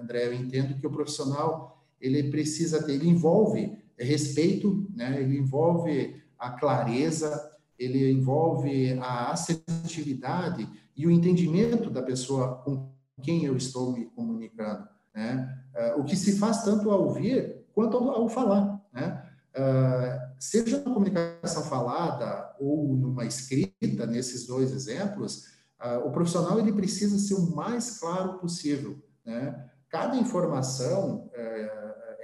André, 0.00 0.28
eu 0.28 0.34
entendo 0.34 0.78
que 0.78 0.86
o 0.86 0.92
profissional 0.92 1.84
ele 2.00 2.30
precisa 2.30 2.84
ter, 2.84 2.92
ele 2.92 3.08
envolve 3.08 3.76
respeito, 3.98 4.88
né? 4.94 5.20
ele 5.20 5.38
envolve 5.38 6.22
a 6.38 6.50
clareza, 6.50 7.50
ele 7.76 8.12
envolve 8.12 8.96
a 9.00 9.32
assertividade 9.32 10.68
e 10.96 11.06
o 11.06 11.10
entendimento 11.10 11.90
da 11.90 12.02
pessoa 12.02 12.56
com 12.56 12.92
quem 13.22 13.44
eu 13.44 13.56
estou 13.56 13.92
me 13.92 14.06
comunicando. 14.06 14.88
Né? 15.14 15.58
Uh, 15.74 16.00
o 16.00 16.04
que 16.04 16.16
se 16.16 16.38
faz 16.38 16.64
tanto 16.64 16.90
ao 16.90 17.04
ouvir 17.04 17.64
quanto 17.72 17.96
ao, 17.96 18.28
falar. 18.28 18.80
Né? 18.92 19.22
Uh, 19.54 20.32
seja 20.38 20.78
na 20.78 20.92
comunicação 20.92 21.62
falada 21.64 22.54
ou 22.58 22.96
numa 22.96 23.24
escrita, 23.24 24.06
nesses 24.06 24.46
dois 24.46 24.72
exemplos, 24.72 25.46
uh, 25.80 26.06
o 26.06 26.10
profissional 26.10 26.58
ele 26.58 26.72
precisa 26.72 27.18
ser 27.18 27.34
o 27.34 27.54
mais 27.54 27.98
claro 27.98 28.38
possível. 28.38 29.02
Né? 29.24 29.68
Cada 29.88 30.16
informação 30.16 31.30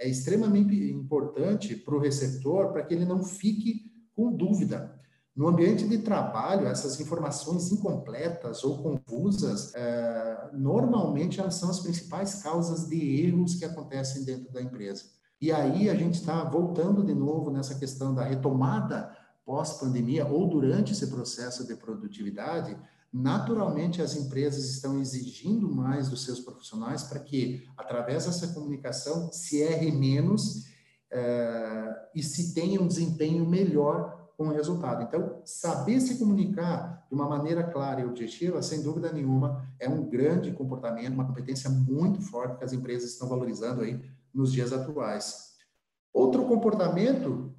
é 0.01 0.09
extremamente 0.09 0.75
importante 0.91 1.77
para 1.77 1.95
o 1.95 2.01
receptor 2.01 2.73
para 2.73 2.83
que 2.83 2.95
ele 2.95 3.05
não 3.05 3.23
fique 3.23 3.93
com 4.17 4.33
dúvida. 4.33 4.98
No 5.39 5.47
ambiente 5.47 5.87
de 5.87 5.99
trabalho, 5.99 6.67
essas 6.67 6.99
informações 6.99 7.71
incompletas 7.71 8.65
ou 8.65 8.83
confusas, 8.83 9.73
uh, 9.73 10.59
normalmente 10.59 11.39
elas 11.39 11.55
são 11.55 11.71
as 11.71 11.79
principais 11.79 12.43
causas 12.43 12.89
de 12.89 13.23
erros 13.25 13.55
que 13.55 13.65
acontecem 13.65 14.25
dentro 14.25 14.53
da 14.53 14.61
empresa. 14.61 15.05
E 15.41 15.53
aí 15.53 15.89
a 15.89 15.95
gente 15.95 16.15
está 16.15 16.43
voltando 16.43 17.05
de 17.05 17.15
novo 17.15 17.53
nessa 17.53 17.77
questão 17.77 18.13
da 18.13 18.25
retomada 18.25 19.17
pós-pandemia 19.47 20.27
ou 20.27 20.49
durante 20.49 20.91
esse 20.91 21.07
processo 21.07 21.65
de 21.65 21.77
produtividade, 21.77 22.77
naturalmente 23.13 24.03
as 24.03 24.17
empresas 24.17 24.65
estão 24.65 24.99
exigindo 24.99 25.73
mais 25.73 26.09
dos 26.09 26.25
seus 26.25 26.41
profissionais 26.41 27.05
para 27.05 27.21
que, 27.21 27.65
através 27.77 28.27
dessa 28.27 28.49
comunicação, 28.49 29.31
se 29.33 29.63
erre 29.63 29.93
menos 29.93 30.65
uh, 31.13 31.95
e 32.13 32.25
se 32.25 32.53
tenha 32.55 32.83
um 32.83 32.89
desempenho 32.89 33.49
melhor 33.49 34.19
com 34.39 34.47
o 34.47 34.53
resultado. 34.53 35.03
Então, 35.03 35.43
saber 35.45 36.01
se 36.01 36.17
comunicar 36.17 37.05
de 37.09 37.15
uma 37.15 37.29
maneira 37.29 37.65
clara 37.65 38.01
e 38.01 38.05
objetiva, 38.05 38.63
sem 38.63 38.81
dúvida 38.83 39.13
nenhuma, 39.13 39.69
é 39.81 39.89
um 39.89 40.09
grande 40.09 40.53
comportamento, 40.53 41.13
uma 41.13 41.27
competência 41.27 41.69
muito 41.69 42.23
forte 42.23 42.57
que 42.57 42.65
as 42.65 42.73
empresas 42.73 43.11
estão 43.11 43.29
valorizando 43.29 43.83
aí 43.83 44.01
nos 44.33 44.53
dias 44.53 44.73
atuais. 44.73 45.55
Outro 46.15 46.47
comportamento 46.47 47.53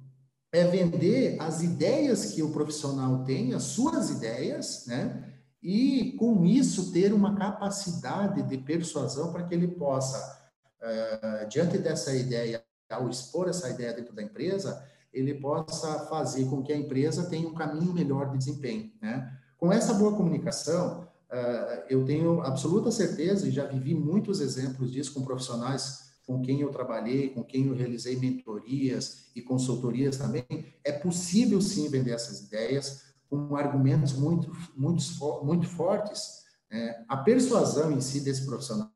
é 0.50 0.64
vender 0.64 1.36
as 1.38 1.62
ideias 1.62 2.32
que 2.32 2.42
o 2.42 2.50
profissional 2.50 3.24
tem, 3.24 3.52
as 3.52 3.64
suas 3.64 4.08
ideias, 4.08 4.86
né? 4.86 5.34
E 5.62 6.16
com 6.18 6.46
isso 6.46 6.92
ter 6.92 7.12
uma 7.12 7.36
capacidade 7.36 8.42
de 8.42 8.56
persuasão 8.56 9.30
para 9.30 9.44
que 9.44 9.54
ele 9.54 9.68
possa, 9.68 10.50
uh, 10.80 11.46
diante 11.46 11.76
dessa 11.76 12.14
ideia, 12.14 12.64
ao 12.88 13.08
expor 13.10 13.48
essa 13.48 13.68
ideia 13.68 13.92
dentro 13.92 14.14
da 14.14 14.22
empresa, 14.22 14.82
ele 15.12 15.34
possa 15.34 16.06
fazer 16.06 16.44
com 16.46 16.62
que 16.62 16.72
a 16.72 16.76
empresa 16.76 17.28
tenha 17.28 17.48
um 17.48 17.54
caminho 17.54 17.92
melhor 17.92 18.30
de 18.30 18.38
desempenho, 18.38 18.90
né? 19.00 19.30
Com 19.58 19.72
essa 19.72 19.92
boa 19.94 20.16
comunicação, 20.16 21.02
uh, 21.30 21.82
eu 21.88 22.04
tenho 22.04 22.40
absoluta 22.40 22.90
certeza 22.90 23.46
e 23.46 23.50
já 23.50 23.66
vivi 23.66 23.94
muitos 23.94 24.40
exemplos 24.40 24.90
disso 24.90 25.12
com 25.12 25.22
profissionais 25.22 26.10
com 26.30 26.40
quem 26.40 26.60
eu 26.60 26.70
trabalhei, 26.70 27.30
com 27.30 27.42
quem 27.42 27.66
eu 27.66 27.74
realizei 27.74 28.16
mentorias 28.16 29.30
e 29.34 29.42
consultorias 29.42 30.16
também, 30.16 30.44
é 30.84 30.92
possível 30.92 31.60
sim 31.60 31.88
vender 31.88 32.12
essas 32.12 32.42
ideias 32.42 33.02
com 33.28 33.56
argumentos 33.56 34.12
muito, 34.12 34.52
muito, 34.76 35.02
muito 35.44 35.66
fortes. 35.66 36.44
É, 36.70 37.02
a 37.08 37.16
persuasão 37.16 37.90
em 37.90 38.00
si 38.00 38.20
desse 38.20 38.46
profissional 38.46 38.92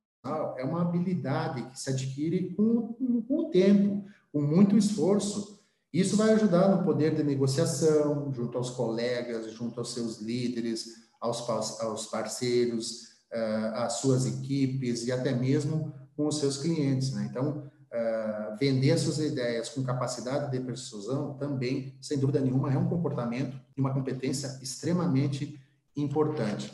é 0.56 0.64
uma 0.64 0.82
habilidade 0.82 1.68
que 1.70 1.80
se 1.80 1.90
adquire 1.90 2.54
com, 2.54 2.94
com 3.26 3.36
o 3.36 3.50
tempo, 3.50 4.04
com 4.32 4.40
muito 4.40 4.76
esforço. 4.76 5.53
Isso 5.94 6.16
vai 6.16 6.32
ajudar 6.32 6.66
no 6.68 6.82
poder 6.82 7.14
de 7.14 7.22
negociação, 7.22 8.32
junto 8.32 8.58
aos 8.58 8.70
colegas, 8.70 9.52
junto 9.52 9.78
aos 9.78 9.94
seus 9.94 10.20
líderes, 10.20 10.86
aos, 11.20 11.48
aos 11.48 12.06
parceiros, 12.06 13.02
uh, 13.32 13.76
às 13.76 13.92
suas 13.92 14.26
equipes 14.26 15.06
e 15.06 15.12
até 15.12 15.32
mesmo 15.32 15.94
com 16.16 16.26
os 16.26 16.40
seus 16.40 16.56
clientes. 16.58 17.12
Né? 17.12 17.28
Então, 17.30 17.70
uh, 17.92 18.58
vender 18.58 18.98
suas 18.98 19.20
ideias 19.20 19.68
com 19.68 19.84
capacidade 19.84 20.50
de 20.50 20.58
persuasão 20.58 21.34
também, 21.34 21.96
sem 22.00 22.18
dúvida 22.18 22.40
nenhuma, 22.40 22.72
é 22.72 22.76
um 22.76 22.88
comportamento 22.88 23.56
e 23.76 23.80
uma 23.80 23.94
competência 23.94 24.58
extremamente 24.60 25.60
importante. 25.96 26.72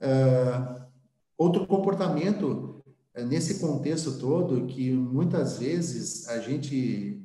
Uh, 0.00 0.82
outro 1.36 1.66
comportamento 1.66 2.82
nesse 3.14 3.60
contexto 3.60 4.18
todo 4.18 4.66
que 4.66 4.90
muitas 4.90 5.58
vezes 5.58 6.26
a 6.28 6.38
gente 6.38 7.23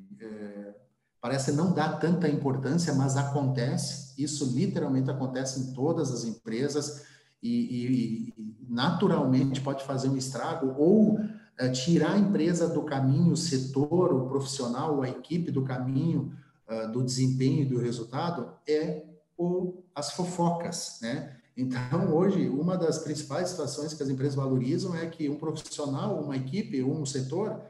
parece 1.21 1.51
não 1.51 1.73
dar 1.73 1.99
tanta 1.99 2.29
importância, 2.29 2.93
mas 2.93 3.17
acontece. 3.17 4.13
Isso 4.17 4.45
literalmente 4.55 5.10
acontece 5.10 5.60
em 5.60 5.73
todas 5.73 6.12
as 6.12 6.23
empresas 6.23 7.05
e, 7.41 7.49
e, 7.49 8.34
e 8.38 8.55
naturalmente 8.67 9.62
pode 9.62 9.84
fazer 9.84 10.10
um 10.10 10.17
estrago 10.17 10.75
ou 10.77 11.19
é, 11.58 11.69
tirar 11.69 12.13
a 12.13 12.17
empresa 12.17 12.67
do 12.67 12.84
caminho, 12.84 13.34
o 13.34 13.38
setor, 13.38 14.13
o 14.13 14.27
profissional, 14.27 15.01
a 15.01 15.10
equipe 15.10 15.51
do 15.51 15.63
caminho 15.63 16.34
uh, 16.69 16.91
do 16.91 17.03
desempenho 17.03 17.63
e 17.63 17.65
do 17.65 17.79
resultado 17.79 18.53
é 18.67 19.03
o, 19.38 19.84
as 19.93 20.12
fofocas, 20.12 20.99
né? 21.01 21.36
Então, 21.58 22.15
hoje, 22.15 22.47
uma 22.47 22.77
das 22.77 22.99
principais 22.99 23.49
situações 23.49 23.93
que 23.93 24.01
as 24.01 24.08
empresas 24.08 24.36
valorizam 24.36 24.95
é 24.95 25.05
que 25.08 25.27
um 25.27 25.36
profissional, 25.36 26.23
uma 26.23 26.38
equipe, 26.38 26.82
um 26.82 27.05
setor, 27.05 27.62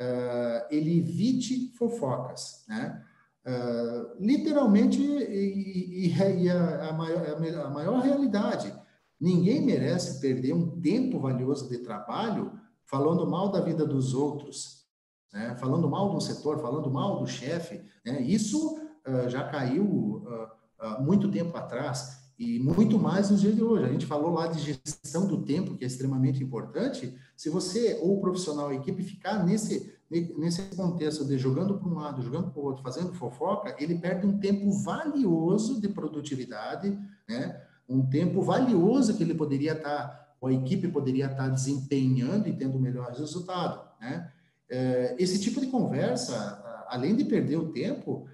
uh, 0.00 0.66
ele 0.70 0.98
evite 0.98 1.72
fofocas, 1.76 2.64
né? 2.68 3.02
Uh, 3.46 4.16
literalmente, 4.18 5.00
e, 5.00 6.06
e, 6.06 6.16
e 6.16 6.50
a, 6.50 6.88
a, 6.88 6.92
maior, 6.92 7.64
a 7.64 7.70
maior 7.70 8.00
realidade, 8.00 8.74
ninguém 9.20 9.64
merece 9.64 10.20
perder 10.20 10.52
um 10.52 10.80
tempo 10.80 11.20
valioso 11.20 11.68
de 11.68 11.78
trabalho 11.78 12.58
falando 12.84 13.26
mal 13.26 13.50
da 13.50 13.60
vida 13.60 13.86
dos 13.86 14.14
outros, 14.14 14.84
né? 15.32 15.56
falando 15.60 15.88
mal 15.88 16.12
do 16.12 16.20
setor, 16.20 16.60
falando 16.60 16.90
mal 16.90 17.20
do 17.20 17.26
chefe. 17.26 17.80
Né? 18.04 18.20
Isso 18.22 18.80
uh, 19.06 19.28
já 19.28 19.48
caiu 19.48 19.84
uh, 19.84 21.02
muito 21.02 21.30
tempo 21.30 21.56
atrás 21.56 22.25
e 22.38 22.58
muito 22.58 22.98
mais 22.98 23.30
nos 23.30 23.40
dias 23.40 23.54
de 23.54 23.62
hoje. 23.62 23.84
A 23.84 23.88
gente 23.88 24.04
falou 24.04 24.32
lá 24.32 24.46
de 24.46 24.60
gestão 24.60 25.26
do 25.26 25.42
tempo, 25.42 25.74
que 25.74 25.84
é 25.84 25.86
extremamente 25.86 26.42
importante. 26.42 27.14
Se 27.34 27.48
você, 27.48 27.98
ou 28.02 28.18
o 28.18 28.20
profissional, 28.20 28.68
a 28.68 28.74
equipe, 28.74 29.02
ficar 29.02 29.44
nesse, 29.44 29.94
nesse 30.10 30.62
contexto 30.76 31.24
de 31.24 31.38
jogando 31.38 31.78
para 31.78 31.88
um 31.88 31.94
lado, 31.94 32.22
jogando 32.22 32.50
para 32.50 32.60
o 32.60 32.64
outro, 32.64 32.82
fazendo 32.82 33.14
fofoca, 33.14 33.74
ele 33.78 33.94
perde 33.96 34.26
um 34.26 34.38
tempo 34.38 34.70
valioso 34.70 35.80
de 35.80 35.88
produtividade, 35.88 36.98
né? 37.26 37.58
um 37.88 38.04
tempo 38.04 38.42
valioso 38.42 39.16
que 39.16 39.22
ele 39.22 39.34
poderia 39.34 39.72
estar, 39.72 40.34
ou 40.38 40.48
a 40.50 40.52
equipe 40.52 40.88
poderia 40.88 41.26
estar 41.26 41.48
desempenhando 41.48 42.48
e 42.48 42.52
tendo 42.52 42.76
o 42.76 42.80
melhor 42.80 43.12
resultado. 43.12 43.80
Né? 43.98 44.30
É, 44.68 45.16
esse 45.18 45.40
tipo 45.40 45.58
de 45.58 45.68
conversa, 45.68 46.84
além 46.88 47.16
de 47.16 47.24
perder 47.24 47.56
o 47.56 47.72
tempo, 47.72 48.26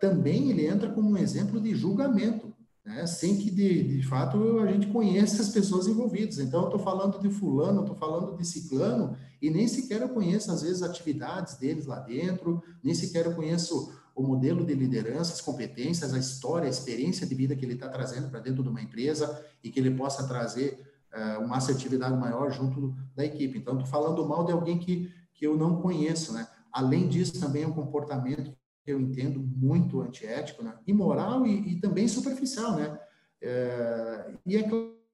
também 0.00 0.50
ele 0.50 0.66
entra 0.66 0.90
como 0.90 1.10
um 1.10 1.16
exemplo 1.16 1.60
de 1.60 1.74
julgamento 1.74 2.53
né? 2.84 3.06
sem 3.06 3.36
que 3.36 3.50
de, 3.50 3.96
de 3.96 4.02
fato 4.06 4.58
a 4.58 4.66
gente 4.70 4.88
conheça 4.88 5.40
as 5.40 5.48
pessoas 5.48 5.86
envolvidas. 5.86 6.38
Então, 6.38 6.60
eu 6.60 6.66
estou 6.66 6.80
falando 6.80 7.18
de 7.18 7.30
fulano, 7.30 7.80
estou 7.80 7.96
falando 7.96 8.36
de 8.36 8.44
ciclano, 8.44 9.16
e 9.40 9.50
nem 9.50 9.66
sequer 9.66 10.02
eu 10.02 10.08
conheço, 10.10 10.50
às 10.50 10.62
vezes, 10.62 10.82
atividades 10.82 11.56
deles 11.56 11.86
lá 11.86 12.00
dentro, 12.00 12.62
nem 12.82 12.94
sequer 12.94 13.26
eu 13.26 13.34
conheço 13.34 13.92
o 14.14 14.22
modelo 14.22 14.64
de 14.64 14.74
liderança, 14.74 15.32
as 15.32 15.40
competências, 15.40 16.14
a 16.14 16.18
história, 16.18 16.66
a 16.66 16.70
experiência 16.70 17.26
de 17.26 17.34
vida 17.34 17.56
que 17.56 17.64
ele 17.64 17.74
está 17.74 17.88
trazendo 17.88 18.28
para 18.28 18.40
dentro 18.40 18.62
de 18.62 18.68
uma 18.68 18.80
empresa 18.80 19.44
e 19.62 19.70
que 19.70 19.80
ele 19.80 19.90
possa 19.90 20.28
trazer 20.28 20.80
uh, 21.12 21.42
uma 21.42 21.56
assertividade 21.56 22.16
maior 22.16 22.52
junto 22.52 22.94
da 23.16 23.24
equipe. 23.24 23.58
Então, 23.58 23.74
estou 23.74 23.88
falando 23.88 24.24
mal 24.26 24.44
de 24.44 24.52
alguém 24.52 24.78
que, 24.78 25.10
que 25.34 25.44
eu 25.44 25.56
não 25.56 25.80
conheço, 25.80 26.32
né? 26.32 26.46
Além 26.72 27.08
disso, 27.08 27.40
também 27.40 27.64
é 27.64 27.66
um 27.66 27.72
comportamento 27.72 28.52
eu 28.86 29.00
entendo 29.00 29.40
muito 29.40 30.00
antiético, 30.00 30.62
né? 30.62 30.74
imoral 30.86 31.46
e, 31.46 31.72
e 31.72 31.80
também 31.80 32.06
superficial, 32.06 32.76
né? 32.76 32.98
É, 33.40 34.34
e 34.46 34.56
é 34.56 34.68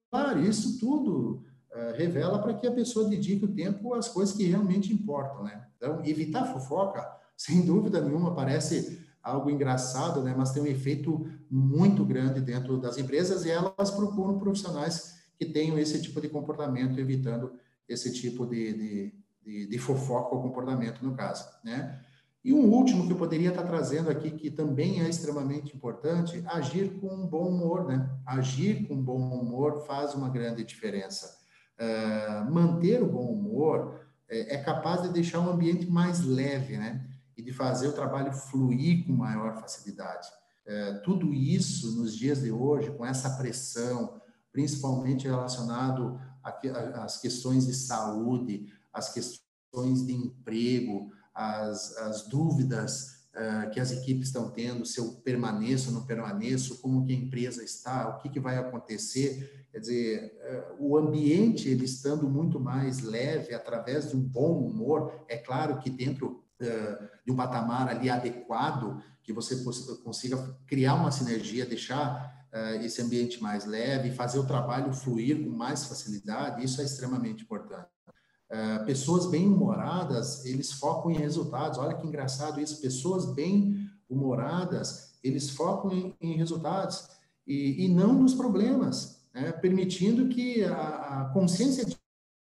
claro, 0.09 0.41
isso 0.41 0.79
tudo 0.79 1.43
é, 1.71 1.93
revela 1.97 2.39
para 2.39 2.53
que 2.53 2.67
a 2.67 2.71
pessoa 2.71 3.09
dedique 3.09 3.45
o 3.45 3.53
tempo 3.53 3.93
às 3.93 4.07
coisas 4.07 4.35
que 4.35 4.43
realmente 4.43 4.93
importam, 4.93 5.43
né? 5.43 5.65
Então, 5.77 6.01
evitar 6.05 6.51
fofoca, 6.51 7.05
sem 7.35 7.65
dúvida 7.65 8.01
nenhuma, 8.01 8.35
parece 8.35 9.05
algo 9.23 9.49
engraçado, 9.49 10.21
né? 10.21 10.33
Mas 10.35 10.51
tem 10.51 10.63
um 10.63 10.67
efeito 10.67 11.29
muito 11.49 12.03
grande 12.03 12.41
dentro 12.41 12.79
das 12.79 12.97
empresas 12.97 13.45
e 13.45 13.51
elas 13.51 13.91
procuram 13.91 14.39
profissionais 14.39 15.21
que 15.37 15.45
tenham 15.45 15.77
esse 15.77 16.01
tipo 16.01 16.19
de 16.19 16.29
comportamento, 16.29 16.99
evitando 16.99 17.53
esse 17.87 18.13
tipo 18.13 18.45
de, 18.45 18.73
de, 18.73 19.13
de, 19.43 19.67
de 19.67 19.77
fofoca 19.77 20.35
ou 20.35 20.41
comportamento, 20.41 21.03
no 21.03 21.15
caso, 21.15 21.45
né? 21.63 21.99
E 22.43 22.51
um 22.53 22.71
último 22.71 23.05
que 23.05 23.13
eu 23.13 23.17
poderia 23.17 23.49
estar 23.49 23.63
trazendo 23.63 24.09
aqui, 24.09 24.31
que 24.31 24.49
também 24.49 25.01
é 25.01 25.07
extremamente 25.07 25.75
importante, 25.75 26.43
agir 26.47 26.99
com 26.99 27.07
um 27.07 27.27
bom 27.27 27.49
humor, 27.49 27.85
né? 27.85 28.09
Agir 28.25 28.87
com 28.87 28.95
bom 28.95 29.19
humor 29.19 29.85
faz 29.85 30.15
uma 30.15 30.27
grande 30.27 30.63
diferença. 30.63 31.39
Uh, 31.79 32.51
manter 32.51 33.01
o 33.03 33.07
bom 33.07 33.31
humor 33.31 34.01
é, 34.27 34.55
é, 34.55 34.57
capaz 34.63 35.03
de 35.03 35.09
deixar 35.09 35.39
o 35.39 35.51
ambiente 35.51 35.85
mais 35.85 36.21
leve, 36.21 36.77
né? 36.77 37.07
E 37.37 37.43
de 37.43 37.53
fazer 37.53 37.87
o 37.87 37.93
trabalho 37.93 38.33
fluir 38.33 39.05
com 39.05 39.13
maior 39.13 39.59
facilidade. 39.59 40.27
Uh, 40.65 41.01
tudo 41.03 41.31
isso, 41.31 41.95
nos 41.95 42.15
dias 42.15 42.41
de 42.41 42.51
hoje, 42.51 42.89
com 42.91 43.05
essa 43.05 43.29
pressão, 43.37 44.19
principalmente 44.51 45.27
relacionado 45.27 46.19
às 46.95 47.19
questões 47.19 47.67
de 47.67 47.73
saúde, 47.75 48.65
às 48.91 49.13
questões 49.13 50.05
de 50.05 50.13
emprego, 50.13 51.11
as, 51.33 51.97
as 51.97 52.27
dúvidas 52.27 53.21
uh, 53.35 53.69
que 53.71 53.79
as 53.79 53.91
equipes 53.91 54.27
estão 54.27 54.49
tendo, 54.49 54.85
se 54.85 54.99
eu 54.99 55.13
permaneço 55.23 55.89
ou 55.89 55.95
não 55.95 56.05
permaneço, 56.05 56.81
como 56.81 57.05
que 57.05 57.13
a 57.13 57.15
empresa 57.15 57.63
está, 57.63 58.09
o 58.09 58.17
que, 58.19 58.29
que 58.29 58.39
vai 58.39 58.57
acontecer. 58.57 59.67
Quer 59.71 59.79
dizer, 59.79 60.39
uh, 60.79 60.85
o 60.85 60.97
ambiente, 60.97 61.69
ele 61.69 61.85
estando 61.85 62.29
muito 62.29 62.59
mais 62.59 63.01
leve, 63.01 63.53
através 63.53 64.09
de 64.09 64.15
um 64.15 64.21
bom 64.21 64.59
humor, 64.59 65.25
é 65.27 65.37
claro 65.37 65.79
que 65.79 65.89
dentro 65.89 66.43
uh, 66.61 67.07
de 67.25 67.31
um 67.31 67.35
patamar 67.35 67.87
ali 67.87 68.09
adequado, 68.09 69.01
que 69.23 69.31
você 69.31 69.63
consiga 70.03 70.37
criar 70.65 70.95
uma 70.95 71.11
sinergia, 71.11 71.65
deixar 71.65 72.41
esse 72.83 73.01
ambiente 73.01 73.41
mais 73.41 73.65
leve, 73.65 74.11
fazer 74.11 74.37
o 74.37 74.45
trabalho 74.45 74.91
fluir 74.91 75.41
com 75.41 75.49
mais 75.49 75.85
facilidade, 75.85 76.65
isso 76.65 76.81
é 76.81 76.83
extremamente 76.83 77.43
importante. 77.43 77.87
É, 78.51 78.79
pessoas 78.79 79.27
bem-humoradas, 79.27 80.43
eles 80.45 80.73
focam 80.73 81.09
em 81.09 81.17
resultados. 81.17 81.77
Olha 81.77 81.95
que 81.95 82.05
engraçado 82.05 82.59
isso. 82.59 82.81
Pessoas 82.81 83.25
bem-humoradas, 83.33 85.13
eles 85.23 85.51
focam 85.51 85.89
em, 85.93 86.13
em 86.19 86.35
resultados 86.35 87.07
e, 87.47 87.85
e, 87.85 87.87
não 87.87 88.11
nos 88.11 88.33
problemas, 88.33 89.21
né? 89.33 89.53
permitindo 89.53 90.27
que 90.27 90.65
a, 90.65 90.73
a, 90.73 91.29
consciência 91.33 91.87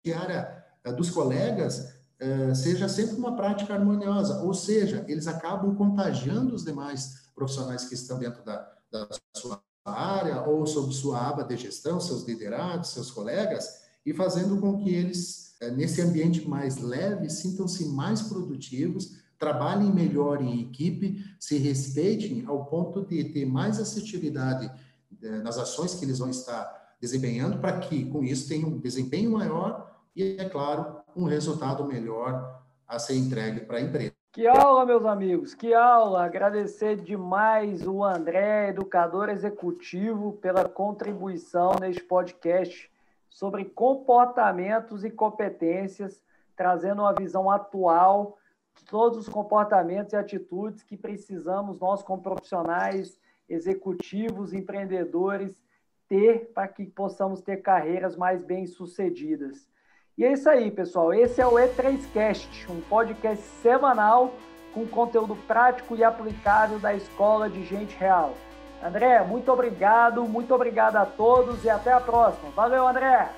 diária 0.04 0.64
uh, 0.86 0.92
dos 0.94 1.10
colegas 1.10 1.92
uh, 2.22 2.54
seja 2.54 2.88
sempre 2.88 3.16
uma 3.16 3.34
prática 3.34 3.74
harmoniosa. 3.74 4.40
Ou 4.42 4.54
seja, 4.54 5.04
eles 5.08 5.26
acabam 5.26 5.74
contagiando 5.74 6.54
os 6.54 6.64
demais 6.64 7.28
profissionais 7.34 7.86
que 7.86 7.94
estão 7.94 8.20
dentro 8.20 8.44
da, 8.44 8.72
da 8.88 9.08
sua 9.36 9.60
área 9.84 10.42
ou 10.42 10.64
sob 10.64 10.94
sua 10.94 11.28
aba 11.28 11.42
de 11.42 11.56
gestão, 11.56 11.98
seus 11.98 12.22
liderados, 12.22 12.90
seus 12.90 13.10
colegas, 13.10 13.82
e 14.06 14.14
fazendo 14.14 14.60
com 14.60 14.78
que 14.78 14.94
eles 14.94 15.47
nesse 15.74 16.00
ambiente 16.00 16.48
mais 16.48 16.78
leve, 16.78 17.28
sintam-se 17.28 17.86
mais 17.88 18.22
produtivos, 18.22 19.18
trabalhem 19.38 19.92
melhor 19.92 20.42
em 20.42 20.60
equipe, 20.60 21.24
se 21.38 21.58
respeitem 21.58 22.44
ao 22.46 22.66
ponto 22.66 23.04
de 23.04 23.24
ter 23.24 23.46
mais 23.46 23.78
assertividade 23.78 24.70
é, 25.22 25.28
nas 25.38 25.58
ações 25.58 25.94
que 25.94 26.04
eles 26.04 26.18
vão 26.18 26.28
estar 26.28 26.96
desempenhando, 27.00 27.58
para 27.58 27.78
que 27.78 28.04
com 28.06 28.22
isso 28.24 28.48
tenham 28.48 28.70
um 28.70 28.78
desempenho 28.78 29.32
maior 29.32 29.96
e, 30.14 30.36
é 30.38 30.48
claro, 30.48 30.98
um 31.14 31.24
resultado 31.24 31.84
melhor 31.84 32.62
a 32.86 32.98
ser 32.98 33.16
entregue 33.16 33.60
para 33.60 33.78
a 33.78 33.80
empresa. 33.80 34.12
Que 34.32 34.46
aula, 34.46 34.84
meus 34.84 35.04
amigos, 35.04 35.54
que 35.54 35.72
aula! 35.72 36.24
Agradecer 36.24 36.96
demais 36.96 37.86
o 37.86 38.04
André, 38.04 38.68
educador 38.68 39.28
executivo, 39.28 40.32
pela 40.34 40.68
contribuição 40.68 41.76
neste 41.80 42.02
podcast 42.02 42.90
sobre 43.28 43.64
comportamentos 43.64 45.04
e 45.04 45.10
competências 45.10 46.22
trazendo 46.58 47.02
uma 47.02 47.14
visão 47.14 47.48
atual 47.48 48.36
de 48.74 48.84
todos 48.84 49.16
os 49.16 49.28
comportamentos 49.28 50.12
e 50.12 50.16
atitudes 50.16 50.82
que 50.82 50.96
precisamos 50.96 51.78
nós 51.78 52.02
como 52.02 52.20
profissionais, 52.20 53.18
executivos, 53.48 54.52
empreendedores 54.52 55.62
ter 56.08 56.50
para 56.52 56.66
que 56.66 56.86
possamos 56.86 57.40
ter 57.40 57.58
carreiras 57.58 58.16
mais 58.16 58.42
bem-sucedidas. 58.42 59.68
E 60.16 60.24
é 60.24 60.32
isso 60.32 60.48
aí, 60.48 60.70
pessoal. 60.70 61.14
Esse 61.14 61.40
é 61.40 61.46
o 61.46 61.52
E3Cast, 61.52 62.68
um 62.68 62.80
podcast 62.80 63.44
semanal 63.62 64.32
com 64.74 64.86
conteúdo 64.86 65.36
prático 65.46 65.94
e 65.94 66.02
aplicável 66.02 66.80
da 66.80 66.94
Escola 66.94 67.48
de 67.48 67.64
Gente 67.64 67.94
Real. 67.96 68.34
André, 68.82 69.22
muito 69.22 69.52
obrigado, 69.52 70.24
muito 70.24 70.54
obrigado 70.54 70.96
a 70.96 71.04
todos 71.04 71.64
e 71.64 71.70
até 71.70 71.92
a 71.92 72.00
próxima. 72.00 72.50
Valeu, 72.50 72.86
André! 72.86 73.28